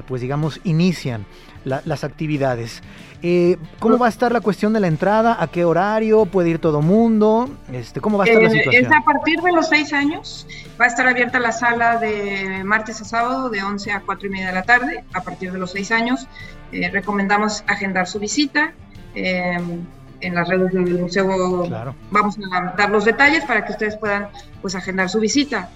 pues 0.07 0.21
digamos, 0.21 0.59
inician 0.65 1.25
las 1.63 2.03
actividades. 2.03 2.81
Eh, 3.21 3.57
¿Cómo 3.79 3.97
va 3.97 4.05
a 4.05 4.09
estar 4.09 4.31
la 4.31 4.41
cuestión 4.41 4.73
de 4.73 4.79
la 4.79 4.87
entrada? 4.87 5.37
¿A 5.39 5.47
qué 5.47 5.65
horario? 5.65 6.25
¿Puede 6.25 6.49
ir 6.49 6.59
todo 6.59 6.81
mundo? 6.81 7.49
Este, 7.71 7.99
¿Cómo 7.99 8.17
va 8.17 8.25
a 8.25 8.27
estar 8.27 8.43
la 8.43 8.49
eh, 8.49 8.51
situación? 8.51 8.85
Es 8.85 8.91
a 8.91 9.01
partir 9.01 9.41
de 9.41 9.51
los 9.51 9.67
seis 9.67 9.93
años. 9.93 10.47
Va 10.79 10.85
a 10.85 10.87
estar 10.87 11.07
abierta 11.07 11.39
la 11.39 11.51
sala 11.51 11.97
de 11.97 12.63
martes 12.63 13.01
a 13.01 13.05
sábado 13.05 13.49
de 13.49 13.63
11 13.63 13.91
a 13.91 14.01
4 14.01 14.27
y 14.27 14.29
media 14.29 14.47
de 14.47 14.53
la 14.53 14.63
tarde. 14.63 15.03
A 15.13 15.21
partir 15.21 15.51
de 15.51 15.57
los 15.57 15.71
seis 15.71 15.91
años 15.91 16.27
eh, 16.71 16.89
recomendamos 16.91 17.63
agendar 17.67 18.07
su 18.07 18.19
visita. 18.19 18.73
en 19.15 20.33
las 20.33 20.47
redes 20.47 20.73
del 20.73 20.99
museo 20.99 21.67
vamos 22.09 22.37
a 22.51 22.73
dar 22.77 22.89
los 22.89 23.05
detalles 23.05 23.43
para 23.45 23.65
que 23.65 23.73
ustedes 23.73 23.95
puedan 23.97 24.29
pues 24.61 24.75
agendar 24.75 25.09
su 25.09 25.19
visita. 25.19 25.69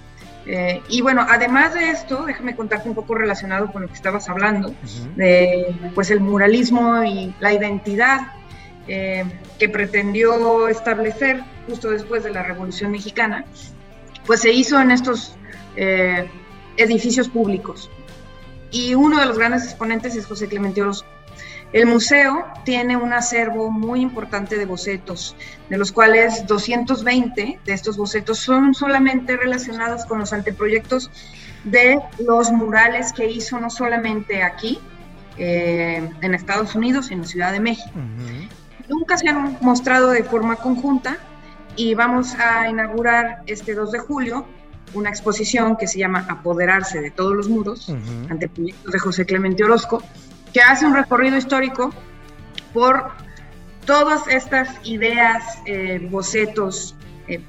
Eh, 0.51 0.81
y 0.89 1.01
bueno, 1.01 1.25
además 1.29 1.75
de 1.75 1.91
esto, 1.91 2.25
déjame 2.25 2.55
contarte 2.55 2.89
un 2.89 2.95
poco 2.95 3.13
relacionado 3.13 3.71
con 3.71 3.83
lo 3.83 3.87
que 3.87 3.93
estabas 3.93 4.29
hablando, 4.29 4.73
de 5.15 5.75
pues 5.93 6.09
el 6.09 6.21
muralismo 6.21 7.03
y 7.03 7.35
la 7.39 7.53
identidad 7.53 8.21
eh, 8.87 9.25
que 9.59 9.69
pretendió 9.69 10.67
establecer 10.67 11.43
justo 11.67 11.91
después 11.91 12.23
de 12.23 12.31
la 12.31 12.41
Revolución 12.41 12.89
Mexicana, 12.89 13.45
pues 14.25 14.41
se 14.41 14.51
hizo 14.51 14.81
en 14.81 14.89
estos 14.89 15.35
eh, 15.75 16.27
edificios 16.77 17.29
públicos. 17.29 17.91
Y 18.71 18.93
uno 18.95 19.19
de 19.19 19.25
los 19.25 19.37
grandes 19.37 19.63
exponentes 19.63 20.15
es 20.15 20.25
José 20.25 20.47
Clemente 20.47 20.81
Orozco. 20.81 21.07
El 21.71 21.85
museo 21.85 22.45
tiene 22.65 22.97
un 22.97 23.13
acervo 23.13 23.69
muy 23.69 24.01
importante 24.01 24.57
de 24.57 24.65
bocetos, 24.65 25.35
de 25.69 25.77
los 25.77 25.91
cuales 25.91 26.47
220 26.47 27.59
de 27.63 27.73
estos 27.73 27.95
bocetos 27.95 28.39
son 28.39 28.73
solamente 28.73 29.37
relacionados 29.37 30.05
con 30.05 30.17
los 30.17 30.33
anteproyectos 30.33 31.11
de 31.63 31.99
los 32.25 32.51
murales 32.51 33.13
que 33.13 33.29
hizo 33.29 33.59
no 33.59 33.69
solamente 33.69 34.41
aquí, 34.41 34.79
eh, 35.37 36.09
en 36.21 36.33
Estados 36.33 36.75
Unidos, 36.75 37.11
en 37.11 37.21
la 37.21 37.27
Ciudad 37.27 37.51
de 37.51 37.59
México. 37.59 37.91
Nunca 38.89 39.17
se 39.17 39.29
han 39.29 39.57
mostrado 39.61 40.09
de 40.09 40.23
forma 40.23 40.55
conjunta 40.55 41.17
y 41.75 41.93
vamos 41.93 42.35
a 42.35 42.67
inaugurar 42.67 43.43
este 43.45 43.75
2 43.75 43.91
de 43.91 43.99
julio 43.99 44.45
una 44.93 45.09
exposición 45.09 45.77
que 45.77 45.87
se 45.87 45.99
llama 45.99 46.25
Apoderarse 46.29 47.01
de 47.01 47.11
todos 47.11 47.35
los 47.35 47.49
muros, 47.49 47.93
anteproyectos 48.29 48.91
de 48.91 48.99
José 48.99 49.25
Clemente 49.25 49.63
Orozco, 49.63 50.03
que 50.53 50.61
hace 50.61 50.85
un 50.85 50.95
recorrido 50.95 51.37
histórico 51.37 51.91
por 52.73 53.11
todas 53.85 54.27
estas 54.27 54.69
ideas, 54.83 55.43
eh, 55.65 56.07
bocetos, 56.11 56.95
eh, 57.27 57.41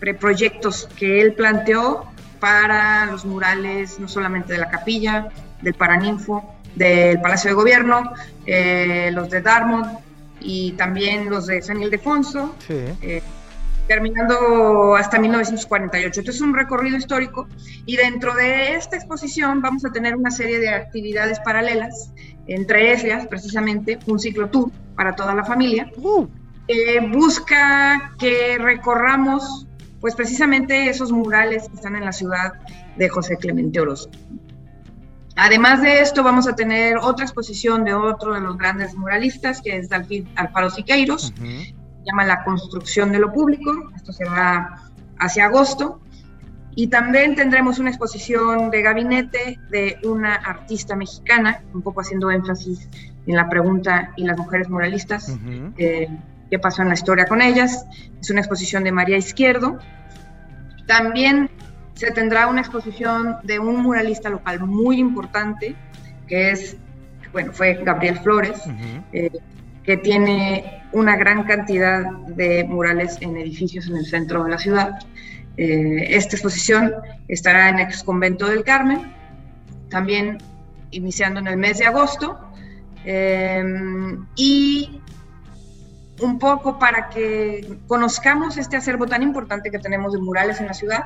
preproyectos 0.00 0.88
que 0.96 1.20
él 1.20 1.34
planteó 1.34 2.04
para 2.40 3.06
los 3.06 3.24
murales, 3.24 3.98
no 3.98 4.08
solamente 4.08 4.52
de 4.52 4.58
la 4.58 4.70
capilla, 4.70 5.28
del 5.62 5.74
Paraninfo, 5.74 6.54
del 6.74 7.20
Palacio 7.20 7.50
de 7.50 7.54
Gobierno, 7.54 8.12
eh, 8.44 9.10
los 9.12 9.30
de 9.30 9.40
Dartmouth 9.40 10.00
y 10.40 10.72
también 10.72 11.30
los 11.30 11.46
de 11.46 11.62
San 11.62 11.82
Ildefonso, 11.82 12.54
sí. 12.66 13.22
Terminando 13.86 14.96
hasta 14.96 15.18
1948. 15.18 16.20
Entonces 16.20 16.36
es 16.36 16.46
un 16.46 16.54
recorrido 16.54 16.96
histórico 16.96 17.48
y 17.84 17.96
dentro 17.96 18.34
de 18.34 18.74
esta 18.74 18.96
exposición 18.96 19.62
vamos 19.62 19.84
a 19.84 19.90
tener 19.90 20.16
una 20.16 20.30
serie 20.30 20.58
de 20.58 20.70
actividades 20.70 21.40
paralelas 21.40 22.12
entre 22.46 22.92
ellas 22.92 23.26
precisamente 23.26 23.98
un 24.06 24.18
ciclo 24.18 24.48
tour 24.48 24.70
para 24.94 25.14
toda 25.14 25.34
la 25.34 25.44
familia. 25.44 25.90
Uh. 25.96 26.26
busca 27.12 28.12
que 28.18 28.58
recorramos 28.58 29.66
pues 30.00 30.14
precisamente 30.14 30.88
esos 30.88 31.10
murales 31.10 31.68
que 31.68 31.74
están 31.74 31.96
en 31.96 32.04
la 32.04 32.12
ciudad 32.12 32.52
de 32.96 33.08
José 33.08 33.36
Clemente 33.36 33.80
Orozco. 33.80 34.12
Además 35.36 35.82
de 35.82 36.00
esto, 36.00 36.22
vamos 36.22 36.48
a 36.48 36.56
tener 36.56 36.96
otra 36.96 37.24
exposición 37.24 37.84
de 37.84 37.92
otro 37.92 38.32
de 38.32 38.40
los 38.40 38.56
grandes 38.56 38.94
muralistas, 38.94 39.60
que 39.60 39.76
es 39.76 39.88
Dalfín 39.90 40.26
Alfaro 40.34 40.70
Siqueiros, 40.70 41.34
llama 42.06 42.24
La 42.24 42.44
construcción 42.44 43.12
de 43.12 43.18
lo 43.18 43.32
público, 43.32 43.90
esto 43.94 44.12
se 44.12 44.24
va 44.24 44.82
hacia 45.18 45.46
agosto, 45.46 46.00
y 46.78 46.88
también 46.88 47.34
tendremos 47.34 47.78
una 47.78 47.88
exposición 47.88 48.70
de 48.70 48.82
gabinete 48.82 49.58
de 49.70 49.98
una 50.04 50.34
artista 50.34 50.94
mexicana, 50.94 51.62
un 51.72 51.80
poco 51.80 52.02
haciendo 52.02 52.30
énfasis 52.30 52.88
en 53.26 53.34
la 53.34 53.48
pregunta 53.48 54.12
y 54.16 54.24
las 54.24 54.36
mujeres 54.36 54.68
muralistas, 54.68 55.34
eh, 55.78 56.08
qué 56.50 56.58
pasó 56.58 56.82
en 56.82 56.88
la 56.88 56.94
historia 56.94 57.24
con 57.24 57.40
ellas. 57.40 57.86
Es 58.20 58.30
una 58.30 58.40
exposición 58.40 58.84
de 58.84 58.92
María 58.92 59.16
Izquierdo. 59.16 59.78
También 60.86 61.50
se 61.94 62.10
tendrá 62.10 62.46
una 62.46 62.60
exposición 62.60 63.38
de 63.42 63.58
un 63.58 63.82
muralista 63.82 64.28
local 64.28 64.60
muy 64.60 64.98
importante, 64.98 65.74
que 66.28 66.50
es, 66.50 66.76
bueno, 67.32 67.52
fue 67.54 67.82
Gabriel 67.82 68.18
Flores, 68.18 68.60
eh, 69.14 69.30
que 69.82 69.96
tiene 69.96 70.82
una 70.96 71.14
gran 71.16 71.44
cantidad 71.44 72.10
de 72.26 72.64
murales 72.64 73.18
en 73.20 73.36
edificios 73.36 73.86
en 73.86 73.98
el 73.98 74.06
centro 74.06 74.44
de 74.44 74.50
la 74.50 74.58
ciudad. 74.58 74.98
Eh, 75.58 76.06
esta 76.16 76.36
exposición 76.36 76.90
estará 77.28 77.68
en 77.68 77.80
ex 77.80 78.02
convento 78.02 78.46
del 78.46 78.64
Carmen, 78.64 79.12
también 79.90 80.38
iniciando 80.92 81.40
en 81.40 81.48
el 81.48 81.58
mes 81.58 81.78
de 81.78 81.86
agosto. 81.86 82.40
Eh, 83.04 83.62
y 84.36 85.02
un 86.22 86.38
poco 86.38 86.78
para 86.78 87.10
que 87.10 87.78
conozcamos 87.86 88.56
este 88.56 88.78
acervo 88.78 89.06
tan 89.06 89.22
importante 89.22 89.70
que 89.70 89.78
tenemos 89.78 90.14
de 90.14 90.18
murales 90.18 90.60
en 90.60 90.66
la 90.66 90.72
ciudad, 90.72 91.04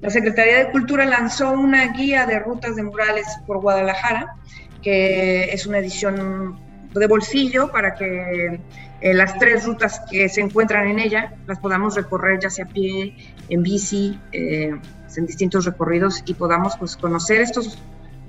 la 0.00 0.10
Secretaría 0.10 0.58
de 0.58 0.72
Cultura 0.72 1.04
lanzó 1.04 1.52
una 1.52 1.92
guía 1.92 2.26
de 2.26 2.40
rutas 2.40 2.74
de 2.74 2.82
murales 2.82 3.24
por 3.46 3.60
Guadalajara, 3.60 4.34
que 4.82 5.44
es 5.52 5.64
una 5.64 5.78
edición 5.78 6.58
de 6.92 7.06
bolsillo 7.06 7.70
para 7.70 7.94
que 7.94 8.60
eh, 9.00 9.14
las 9.14 9.38
tres 9.38 9.64
rutas 9.64 10.00
que 10.10 10.28
se 10.28 10.40
encuentran 10.40 10.88
en 10.88 10.98
ella 10.98 11.34
las 11.46 11.58
podamos 11.58 11.94
recorrer 11.94 12.40
ya 12.40 12.50
sea 12.50 12.64
a 12.64 12.68
pie, 12.68 13.14
en 13.48 13.62
bici, 13.62 14.18
eh, 14.32 14.74
en 15.16 15.26
distintos 15.26 15.64
recorridos 15.64 16.22
y 16.26 16.34
podamos 16.34 16.76
pues 16.76 16.96
conocer 16.96 17.40
estos 17.40 17.78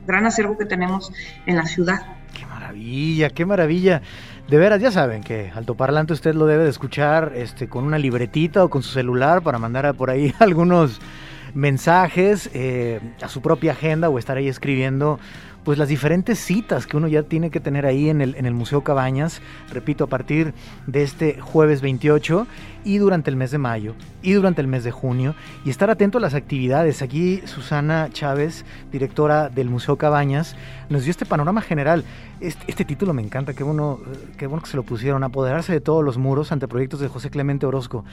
gran 0.07 0.25
acervo 0.25 0.57
que 0.57 0.65
tenemos 0.65 1.11
en 1.45 1.55
la 1.55 1.65
ciudad. 1.65 1.99
Qué 2.37 2.45
maravilla, 2.45 3.29
qué 3.29 3.45
maravilla. 3.45 4.01
De 4.47 4.57
veras, 4.57 4.81
ya 4.81 4.91
saben 4.91 5.21
que 5.21 5.51
altoparlante 5.53 6.13
usted 6.13 6.33
lo 6.33 6.47
debe 6.47 6.63
de 6.63 6.71
escuchar 6.71 7.33
este, 7.35 7.67
con 7.67 7.83
una 7.83 7.99
libretita 7.99 8.63
o 8.63 8.69
con 8.69 8.81
su 8.81 8.89
celular 8.91 9.43
para 9.43 9.59
mandar 9.59 9.93
por 9.95 10.09
ahí 10.09 10.33
algunos 10.39 10.99
mensajes 11.53 12.49
eh, 12.53 12.99
a 13.21 13.27
su 13.27 13.41
propia 13.41 13.71
agenda 13.71 14.09
o 14.09 14.17
estar 14.17 14.37
ahí 14.37 14.47
escribiendo 14.47 15.19
pues 15.69 15.77
las 15.77 15.87
diferentes 15.87 16.39
citas 16.39 16.87
que 16.87 16.97
uno 16.97 17.07
ya 17.07 17.21
tiene 17.21 17.51
que 17.51 17.59
tener 17.59 17.85
ahí 17.85 18.09
en 18.09 18.21
el, 18.21 18.53
Museo 18.55 18.81
Cabañas, 18.83 19.39
repito, 19.71 20.05
a 20.05 20.07
partir 20.07 20.55
de 20.87 21.03
este 21.03 21.39
jueves 21.39 21.81
28 21.81 22.47
y 22.83 22.97
durante 22.97 23.29
el 23.29 23.35
mes 23.35 23.51
de 23.51 23.59
mayo 23.59 23.93
y 24.23 24.31
durante 24.31 24.61
el 24.61 24.67
mes 24.67 24.83
de 24.83 24.89
junio 24.89 25.35
y 25.63 25.69
estar 25.69 25.91
atento 25.91 26.17
a 26.17 26.21
las 26.21 26.33
actividades. 26.33 27.03
Aquí 27.03 27.43
Susana 27.45 28.09
Chávez, 28.11 28.65
directora 28.91 29.49
del 29.49 29.69
Museo 29.69 29.95
Cabañas, 29.95 30.55
nos 30.89 31.03
dio 31.03 31.11
este 31.11 31.27
panorama 31.27 31.61
general. 31.61 32.03
Este, 32.39 32.63
este 32.67 32.83
título 32.83 33.13
me 33.13 33.21
encanta, 33.21 33.53
qué 33.53 33.63
bueno, 33.63 33.99
qué 34.39 34.47
bueno 34.47 34.63
que 34.63 34.71
se 34.71 34.77
lo 34.77 34.81
pusieron, 34.81 35.23
apoderarse 35.23 35.71
de 35.71 35.81
todos 35.81 36.03
los 36.03 36.17
muros 36.17 36.51
ante 36.51 36.67
proyectos 36.67 36.99
de 36.99 37.09
José 37.09 37.29
Clemente 37.29 37.67
Orozco. 37.67 38.05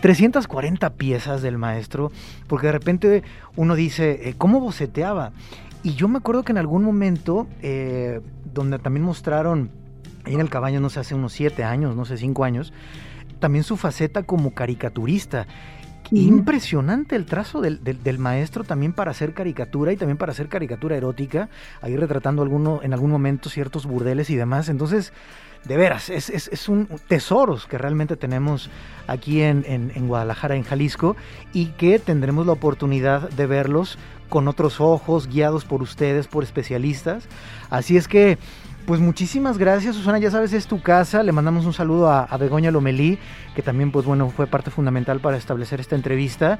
340 0.00 0.90
piezas 0.94 1.42
del 1.42 1.58
maestro, 1.58 2.10
porque 2.48 2.66
de 2.66 2.72
repente 2.72 3.22
uno 3.54 3.76
dice, 3.76 4.28
eh, 4.28 4.34
¿cómo 4.36 4.58
boceteaba? 4.58 5.30
Y 5.84 5.94
yo 5.94 6.08
me 6.08 6.16
acuerdo 6.16 6.44
que 6.44 6.52
en 6.52 6.58
algún 6.58 6.82
momento, 6.82 7.46
eh, 7.60 8.22
donde 8.54 8.78
también 8.78 9.04
mostraron, 9.04 9.70
ahí 10.24 10.32
en 10.32 10.40
el 10.40 10.48
cabaño, 10.48 10.80
no 10.80 10.88
sé, 10.88 11.00
hace 11.00 11.14
unos 11.14 11.34
7 11.34 11.62
años, 11.62 11.94
no 11.94 12.06
sé, 12.06 12.16
5 12.16 12.42
años, 12.42 12.72
también 13.38 13.64
su 13.64 13.76
faceta 13.76 14.22
como 14.22 14.54
caricaturista. 14.54 15.46
Impresionante 16.10 17.16
el 17.16 17.26
trazo 17.26 17.60
del, 17.60 18.18
maestro 18.18 18.64
también 18.64 18.94
para 18.94 19.10
hacer 19.10 19.34
caricatura 19.34 19.92
y 19.92 19.96
también 19.96 20.16
para 20.16 20.32
hacer 20.32 20.48
caricatura 20.48 20.96
erótica, 20.96 21.50
ahí 21.82 21.96
retratando 21.96 22.42
alguno, 22.42 22.80
en 22.82 22.94
algún 22.94 23.10
momento 23.10 23.50
ciertos 23.50 23.84
burdeles 23.84 24.30
y 24.30 24.36
demás. 24.36 24.70
Entonces, 24.70 25.12
de 25.64 25.76
veras, 25.76 26.08
es, 26.10 26.30
es, 26.30 26.68
un 26.68 26.88
tesoros 27.08 27.66
que 27.66 27.78
realmente 27.78 28.16
tenemos 28.16 28.70
aquí 29.06 29.42
en, 29.42 29.64
en, 29.66 30.08
Guadalajara, 30.08 30.56
en 30.56 30.62
Jalisco, 30.62 31.16
y 31.52 31.66
que 31.66 31.98
tendremos 31.98 32.46
la 32.46 32.52
oportunidad 32.52 33.30
de 33.30 33.46
verlos 33.46 33.98
con 34.28 34.48
otros 34.48 34.80
ojos, 34.80 35.28
guiados 35.28 35.64
por 35.64 35.82
ustedes, 35.82 36.26
por 36.26 36.44
especialistas. 36.44 37.24
Así 37.70 37.96
es 37.96 38.08
que 38.08 38.38
pues 38.86 39.00
muchísimas 39.00 39.56
gracias, 39.56 39.96
Susana. 39.96 40.18
Ya 40.18 40.30
sabes, 40.30 40.52
es 40.52 40.66
tu 40.66 40.82
casa. 40.82 41.22
Le 41.22 41.32
mandamos 41.32 41.64
un 41.64 41.72
saludo 41.72 42.10
a, 42.10 42.36
Begoña 42.36 42.70
Lomelí, 42.70 43.18
que 43.54 43.62
también, 43.62 43.90
pues 43.90 44.04
bueno, 44.04 44.28
fue 44.28 44.46
parte 44.46 44.70
fundamental 44.70 45.20
para 45.20 45.38
establecer 45.38 45.80
esta 45.80 45.96
entrevista. 45.96 46.58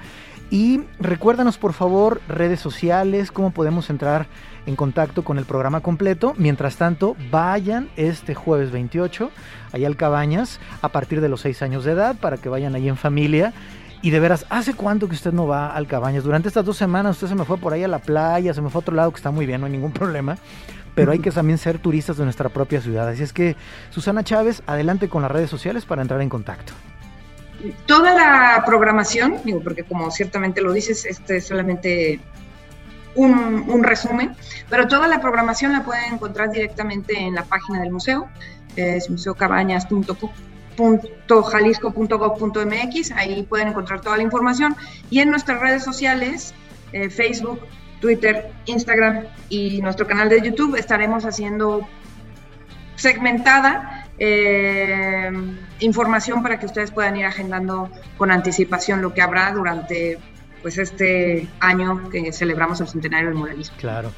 Y 0.50 0.81
recuérdanos, 0.98 1.59
por 1.59 1.74
favor, 1.74 2.22
redes 2.27 2.61
sociales, 2.61 3.31
cómo 3.31 3.50
podemos 3.50 3.90
entrar 3.90 4.27
en 4.64 4.74
contacto 4.74 5.22
con 5.22 5.37
el 5.37 5.44
programa 5.44 5.81
completo. 5.81 6.33
Mientras 6.38 6.77
tanto, 6.77 7.14
vayan 7.31 7.90
este 7.96 8.35
jueves 8.35 8.70
28 8.70 9.31
allá 9.72 9.87
al 9.87 9.96
Cabañas 9.96 10.61
a 10.81 10.88
partir 10.88 11.20
de 11.20 11.29
los 11.29 11.42
6 11.42 11.61
años 11.61 11.85
de 11.85 11.92
edad 11.92 12.16
para 12.16 12.38
que 12.38 12.48
vayan 12.48 12.74
ahí 12.74 12.88
en 12.88 12.96
familia. 12.96 13.53
Y 14.05 14.11
de 14.11 14.21
veras, 14.21 14.45
¿hace 14.51 14.75
cuánto 14.75 15.09
que 15.09 15.14
usted 15.14 15.33
no 15.33 15.47
va 15.47 15.75
al 15.75 15.87
Cabañas? 15.87 16.25
Durante 16.25 16.49
estas 16.49 16.62
dos 16.62 16.77
semanas 16.77 17.17
usted 17.17 17.29
se 17.29 17.35
me 17.35 17.47
fue 17.47 17.57
por 17.57 17.73
ahí 17.73 17.85
a 17.85 17.88
la 17.88 18.01
playa, 18.01 18.53
se 18.53 18.61
me 18.61 18.69
fue 18.69 18.81
a 18.81 18.83
otro 18.83 18.95
lado 18.95 19.11
que 19.11 19.17
está 19.17 19.31
muy 19.31 19.47
bien, 19.47 19.62
no 19.62 19.67
hay 19.67 19.73
ningún 19.73 19.93
problema 20.01 20.37
pero 20.95 21.11
hay 21.11 21.19
que 21.19 21.31
también 21.31 21.59
ser 21.59 21.79
turistas 21.79 22.19
de 22.19 22.25
nuestra 22.25 22.51
propia 22.51 22.81
ciudad. 22.81 23.09
Así 23.09 23.23
es 23.23 23.33
que, 23.33 23.57
Susana 23.90 24.23
Chávez, 24.23 24.62
adelante 24.67 25.09
con 25.09 25.23
las 25.23 25.31
redes 25.31 25.51
sociales 25.51 25.85
para 25.87 26.03
entrar 26.03 26.21
en 26.21 26.29
contacto. 26.29 26.73
Toda 27.87 28.14
la 28.14 28.62
programación, 28.64 29.40
digo, 29.43 29.61
porque 29.61 29.83
como 29.83 30.11
ciertamente 30.12 30.61
lo 30.61 30.73
dices, 30.73 31.05
este 31.05 31.38
es 31.38 31.49
solamente 31.49 32.21
un, 33.17 33.83
resumen, 33.83 34.37
pero 34.71 34.87
toda 34.87 35.09
la 35.09 35.21
programación 35.21 35.73
la 35.73 35.83
pueden 35.83 36.14
encontrar 36.14 36.53
directamente 36.53 37.19
en 37.19 37.35
la 37.35 37.43
página 37.43 37.81
del 37.81 37.90
museo, 37.90 38.29
es 38.77 39.09
museocabañas.jalisco.gov.mx, 40.76 43.12
ahí 43.12 43.42
pueden 43.42 43.68
encontrar 43.68 44.00
toda 44.00 44.16
la 44.16 44.22
información, 44.22 44.74
y 45.10 45.20
en 45.20 45.30
nuestras 45.30 45.60
redes 45.60 45.84
sociales, 45.84 46.54
eh, 46.92 47.10
Facebook, 47.10 47.60
Twitter, 48.00 48.50
Instagram 48.66 49.24
y 49.48 49.80
nuestro 49.80 50.06
canal 50.06 50.28
de 50.28 50.42
YouTube 50.42 50.76
estaremos 50.76 51.24
haciendo 51.24 51.88
segmentada 52.96 54.08
eh, 54.18 55.32
información 55.80 56.42
para 56.42 56.60
que 56.60 56.66
ustedes 56.66 56.90
puedan 56.90 57.16
ir 57.16 57.24
agendando 57.26 57.90
con 58.16 58.30
anticipación 58.30 59.02
lo 59.02 59.12
que 59.14 59.22
habrá 59.22 59.52
durante 59.52 60.18
pues 60.62 60.78
este 60.78 61.48
año 61.60 62.08
que 62.10 62.32
celebramos 62.32 62.80
el 62.80 62.88
centenario 62.88 63.28
del 63.28 63.37
muralismo. 63.37 63.76
Claro. 63.78 64.12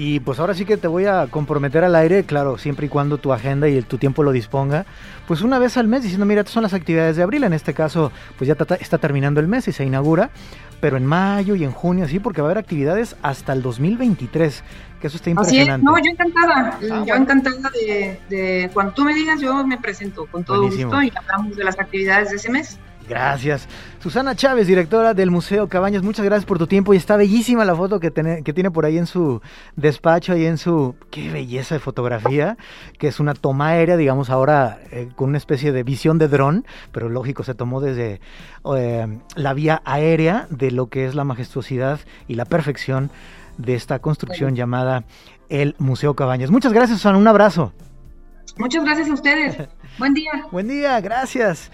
Y 0.00 0.20
pues 0.20 0.38
ahora 0.38 0.54
sí 0.54 0.64
que 0.64 0.76
te 0.76 0.86
voy 0.86 1.06
a 1.06 1.26
comprometer 1.26 1.82
al 1.82 1.96
aire, 1.96 2.22
claro, 2.22 2.56
siempre 2.56 2.86
y 2.86 2.88
cuando 2.88 3.18
tu 3.18 3.32
agenda 3.32 3.68
y 3.68 3.76
el, 3.76 3.84
tu 3.84 3.98
tiempo 3.98 4.22
lo 4.22 4.30
disponga, 4.30 4.86
pues 5.26 5.42
una 5.42 5.58
vez 5.58 5.76
al 5.76 5.88
mes 5.88 6.04
diciendo, 6.04 6.24
mira, 6.24 6.42
estas 6.42 6.54
son 6.54 6.62
las 6.62 6.72
actividades 6.72 7.16
de 7.16 7.24
abril, 7.24 7.42
en 7.42 7.52
este 7.52 7.74
caso 7.74 8.12
pues 8.36 8.46
ya 8.46 8.56
está 8.78 8.98
terminando 8.98 9.40
el 9.40 9.48
mes 9.48 9.66
y 9.66 9.72
se 9.72 9.84
inaugura, 9.84 10.30
pero 10.80 10.98
en 10.98 11.04
mayo 11.04 11.56
y 11.56 11.64
en 11.64 11.72
junio 11.72 12.06
sí, 12.06 12.20
porque 12.20 12.40
va 12.40 12.46
a 12.46 12.50
haber 12.52 12.58
actividades 12.58 13.16
hasta 13.22 13.52
el 13.52 13.60
2023, 13.60 14.62
que 15.00 15.06
eso 15.08 15.16
está 15.16 15.30
impresionante. 15.30 15.72
Así 15.72 15.80
es, 15.80 15.84
no, 15.84 15.98
yo 15.98 16.12
encantada, 16.12 16.78
ah, 16.80 17.04
yo 17.04 17.14
encantada 17.16 17.70
de, 17.70 18.20
de, 18.28 18.70
cuando 18.72 18.92
tú 18.92 19.04
me 19.04 19.12
digas, 19.12 19.40
yo 19.40 19.66
me 19.66 19.78
presento 19.78 20.26
con 20.26 20.44
todo 20.44 20.62
gusto 20.62 21.02
y 21.02 21.12
hablamos 21.12 21.56
de 21.56 21.64
las 21.64 21.76
actividades 21.76 22.30
de 22.30 22.36
ese 22.36 22.50
mes. 22.52 22.78
Gracias. 23.08 23.66
Susana 24.00 24.36
Chávez, 24.36 24.66
directora 24.66 25.14
del 25.14 25.30
Museo 25.30 25.68
Cabañas, 25.68 26.02
muchas 26.02 26.24
gracias 26.24 26.44
por 26.44 26.58
tu 26.58 26.66
tiempo 26.66 26.92
y 26.92 26.98
está 26.98 27.16
bellísima 27.16 27.64
la 27.64 27.74
foto 27.74 28.00
que, 28.00 28.12
que 28.12 28.52
tiene 28.52 28.70
por 28.70 28.84
ahí 28.84 28.98
en 28.98 29.06
su 29.06 29.40
despacho, 29.76 30.36
y 30.36 30.44
en 30.44 30.58
su... 30.58 30.94
¡Qué 31.10 31.30
belleza 31.30 31.74
de 31.74 31.80
fotografía! 31.80 32.58
Que 32.98 33.08
es 33.08 33.18
una 33.18 33.34
toma 33.34 33.68
aérea, 33.68 33.96
digamos 33.96 34.28
ahora 34.28 34.78
eh, 34.90 35.08
con 35.16 35.30
una 35.30 35.38
especie 35.38 35.72
de 35.72 35.82
visión 35.82 36.18
de 36.18 36.28
dron, 36.28 36.66
pero 36.92 37.08
lógico, 37.08 37.44
se 37.44 37.54
tomó 37.54 37.80
desde 37.80 38.20
eh, 38.76 39.18
la 39.34 39.54
vía 39.54 39.80
aérea 39.84 40.46
de 40.50 40.70
lo 40.70 40.88
que 40.88 41.06
es 41.06 41.14
la 41.14 41.24
majestuosidad 41.24 42.00
y 42.28 42.34
la 42.34 42.44
perfección 42.44 43.10
de 43.56 43.74
esta 43.74 44.00
construcción 44.00 44.54
llamada 44.54 45.04
el 45.48 45.74
Museo 45.78 46.14
Cabañas. 46.14 46.50
Muchas 46.50 46.72
gracias, 46.72 46.98
Susana, 46.98 47.18
un 47.18 47.26
abrazo. 47.26 47.72
Muchas 48.58 48.84
gracias 48.84 49.08
a 49.08 49.14
ustedes. 49.14 49.56
Buen 49.98 50.14
día. 50.14 50.30
Buen 50.52 50.68
día, 50.68 51.00
gracias. 51.00 51.70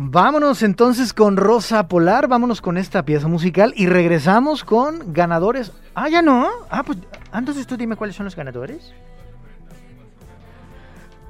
Vámonos 0.00 0.62
entonces 0.62 1.12
con 1.12 1.36
Rosa 1.36 1.88
Polar, 1.88 2.28
vámonos 2.28 2.60
con 2.60 2.78
esta 2.78 3.04
pieza 3.04 3.26
musical 3.26 3.72
y 3.74 3.88
regresamos 3.88 4.62
con 4.62 5.12
ganadores. 5.12 5.72
Ah, 5.92 6.08
ya 6.08 6.22
no. 6.22 6.46
Ah, 6.70 6.84
pues 6.84 6.98
entonces 7.34 7.66
tú 7.66 7.76
dime 7.76 7.96
cuáles 7.96 8.14
son 8.14 8.22
los 8.22 8.36
ganadores. 8.36 8.94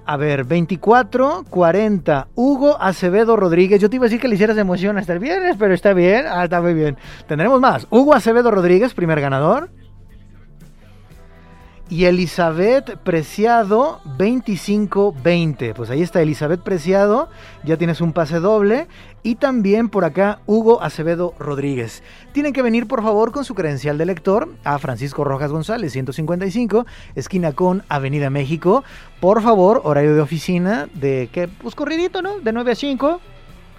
A 0.04 0.18
ver, 0.18 0.44
24, 0.44 1.46
40, 1.48 2.28
Hugo 2.35 2.76
Acevedo 2.78 3.37
Rodríguez. 3.37 3.81
Yo 3.81 3.88
te 3.88 3.96
iba 3.96 4.04
a 4.04 4.09
decir 4.09 4.20
que 4.20 4.28
le 4.28 4.35
hicieras 4.35 4.59
emoción 4.59 4.98
hasta 4.98 5.14
el 5.14 5.18
viernes, 5.18 5.57
pero 5.59 5.72
está 5.72 5.94
bien. 5.94 6.26
Ah, 6.28 6.44
está 6.44 6.61
muy 6.61 6.74
bien. 6.74 6.98
Tendremos 7.26 7.62
más. 7.62 7.87
Hugo 7.88 8.14
Acevedo 8.14 8.50
Rodríguez, 8.50 8.92
primer 8.92 9.22
ganador. 9.22 9.70
Y 11.90 12.05
Elizabeth 12.05 12.98
Preciado 12.98 14.01
2520. 14.05 15.72
Pues 15.72 15.88
ahí 15.88 16.03
está 16.03 16.20
Elizabeth 16.20 16.61
Preciado, 16.61 17.31
ya 17.64 17.79
tienes 17.79 18.03
un 18.03 18.12
pase 18.12 18.40
doble. 18.40 18.88
Y 19.22 19.37
también 19.37 19.88
por 19.88 20.05
acá 20.05 20.40
Hugo 20.46 20.83
Acevedo 20.83 21.35
Rodríguez. 21.38 22.03
Tienen 22.33 22.53
que 22.53 22.62
venir 22.62 22.87
por 22.87 23.03
favor 23.03 23.33
con 23.33 23.44
su 23.44 23.55
credencial 23.55 23.96
de 23.96 24.07
lector 24.07 24.48
a 24.64 24.79
Francisco 24.79 25.24
Rojas 25.24 25.51
González 25.51 25.92
155, 25.92 26.87
esquina 27.14 27.53
con 27.53 27.83
Avenida 27.88 28.31
México. 28.31 28.85
Por 29.20 29.42
favor, 29.42 29.81
horario 29.85 30.14
de 30.14 30.20
oficina 30.20 30.88
de 30.94 31.31
que, 31.33 31.48
pues 31.48 31.74
corridito, 31.74 32.22
¿no? 32.22 32.38
De 32.38 32.53
9 32.53 32.72
a 32.72 32.74
5 32.74 33.20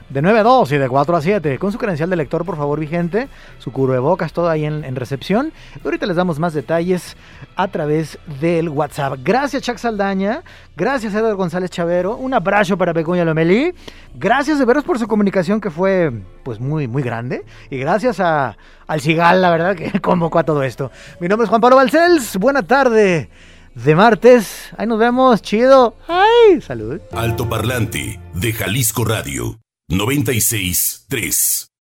de 0.10 0.22
9 0.22 0.39
a 0.39 0.43
2 0.43 0.72
y 0.72 0.78
de 0.78 0.89
4 0.89 1.15
a 1.15 1.22
7. 1.22 1.60
Con 1.60 1.72
su 1.72 1.78
credencial 1.78 2.10
de 2.10 2.15
lector, 2.15 2.45
por 2.45 2.58
favor, 2.58 2.80
vigente. 2.80 3.28
Su 3.60 3.72
bocas 3.72 4.34
todo 4.34 4.50
ahí 4.50 4.65
en, 4.65 4.95
recepción. 4.95 5.54
Y 5.76 5.86
ahorita 5.86 6.06
les 6.06 6.15
damos 6.15 6.39
más 6.39 6.54
detalles 6.54 7.15
a 7.56 7.67
través 7.67 8.19
del 8.39 8.69
WhatsApp. 8.69 9.19
Gracias, 9.24 9.63
Chuck 9.63 9.78
Saldaña. 9.78 10.43
Gracias, 10.76 11.13
Edgar 11.13 11.36
González 11.36 11.69
Chavero. 11.69 12.17
Un 12.17 12.34
abrazo 12.34 12.78
para 12.78 12.93
Pecuña 12.93 13.24
Lomelí. 13.26 13.74
Gracias 14.15 14.60
de 14.60 14.65
veros 14.65 14.84
por 14.84 15.00
su 15.00 15.08
comunicación, 15.08 15.62
que 15.62 15.69
fue 15.69 16.12
pues 16.43 16.60
muy, 16.60 16.88
muy 16.88 17.04
grande. 17.04 17.45
Y 17.69 17.78
gracias 17.78 18.19
a, 18.19 18.58
al 18.88 19.02
Cigal, 19.02 19.41
la 19.41 19.52
verdad, 19.52 19.76
que 19.76 20.00
convocó 20.02 20.39
a 20.39 20.43
todo 20.43 20.63
esto. 20.63 20.91
Mi 21.19 21.28
nombre 21.28 21.45
es 21.45 21.50
Juan 21.50 21.62
Pablo 21.62 21.78
Balcells. 21.78 22.38
Buena 22.38 22.63
tarde 22.63 23.30
de 23.76 23.95
martes. 23.95 24.72
Ahí 24.78 24.88
nos 24.88 25.00
vemos. 25.00 25.41
Chido. 25.41 25.95
¡Ay! 26.08 26.62
Salud. 26.62 27.00
Alto 27.12 27.48
Parlante 27.48 28.19
de 28.34 28.54
Jalisco 28.54 29.06
Radio. 29.06 29.60
96 29.89 31.06
3 31.10 31.69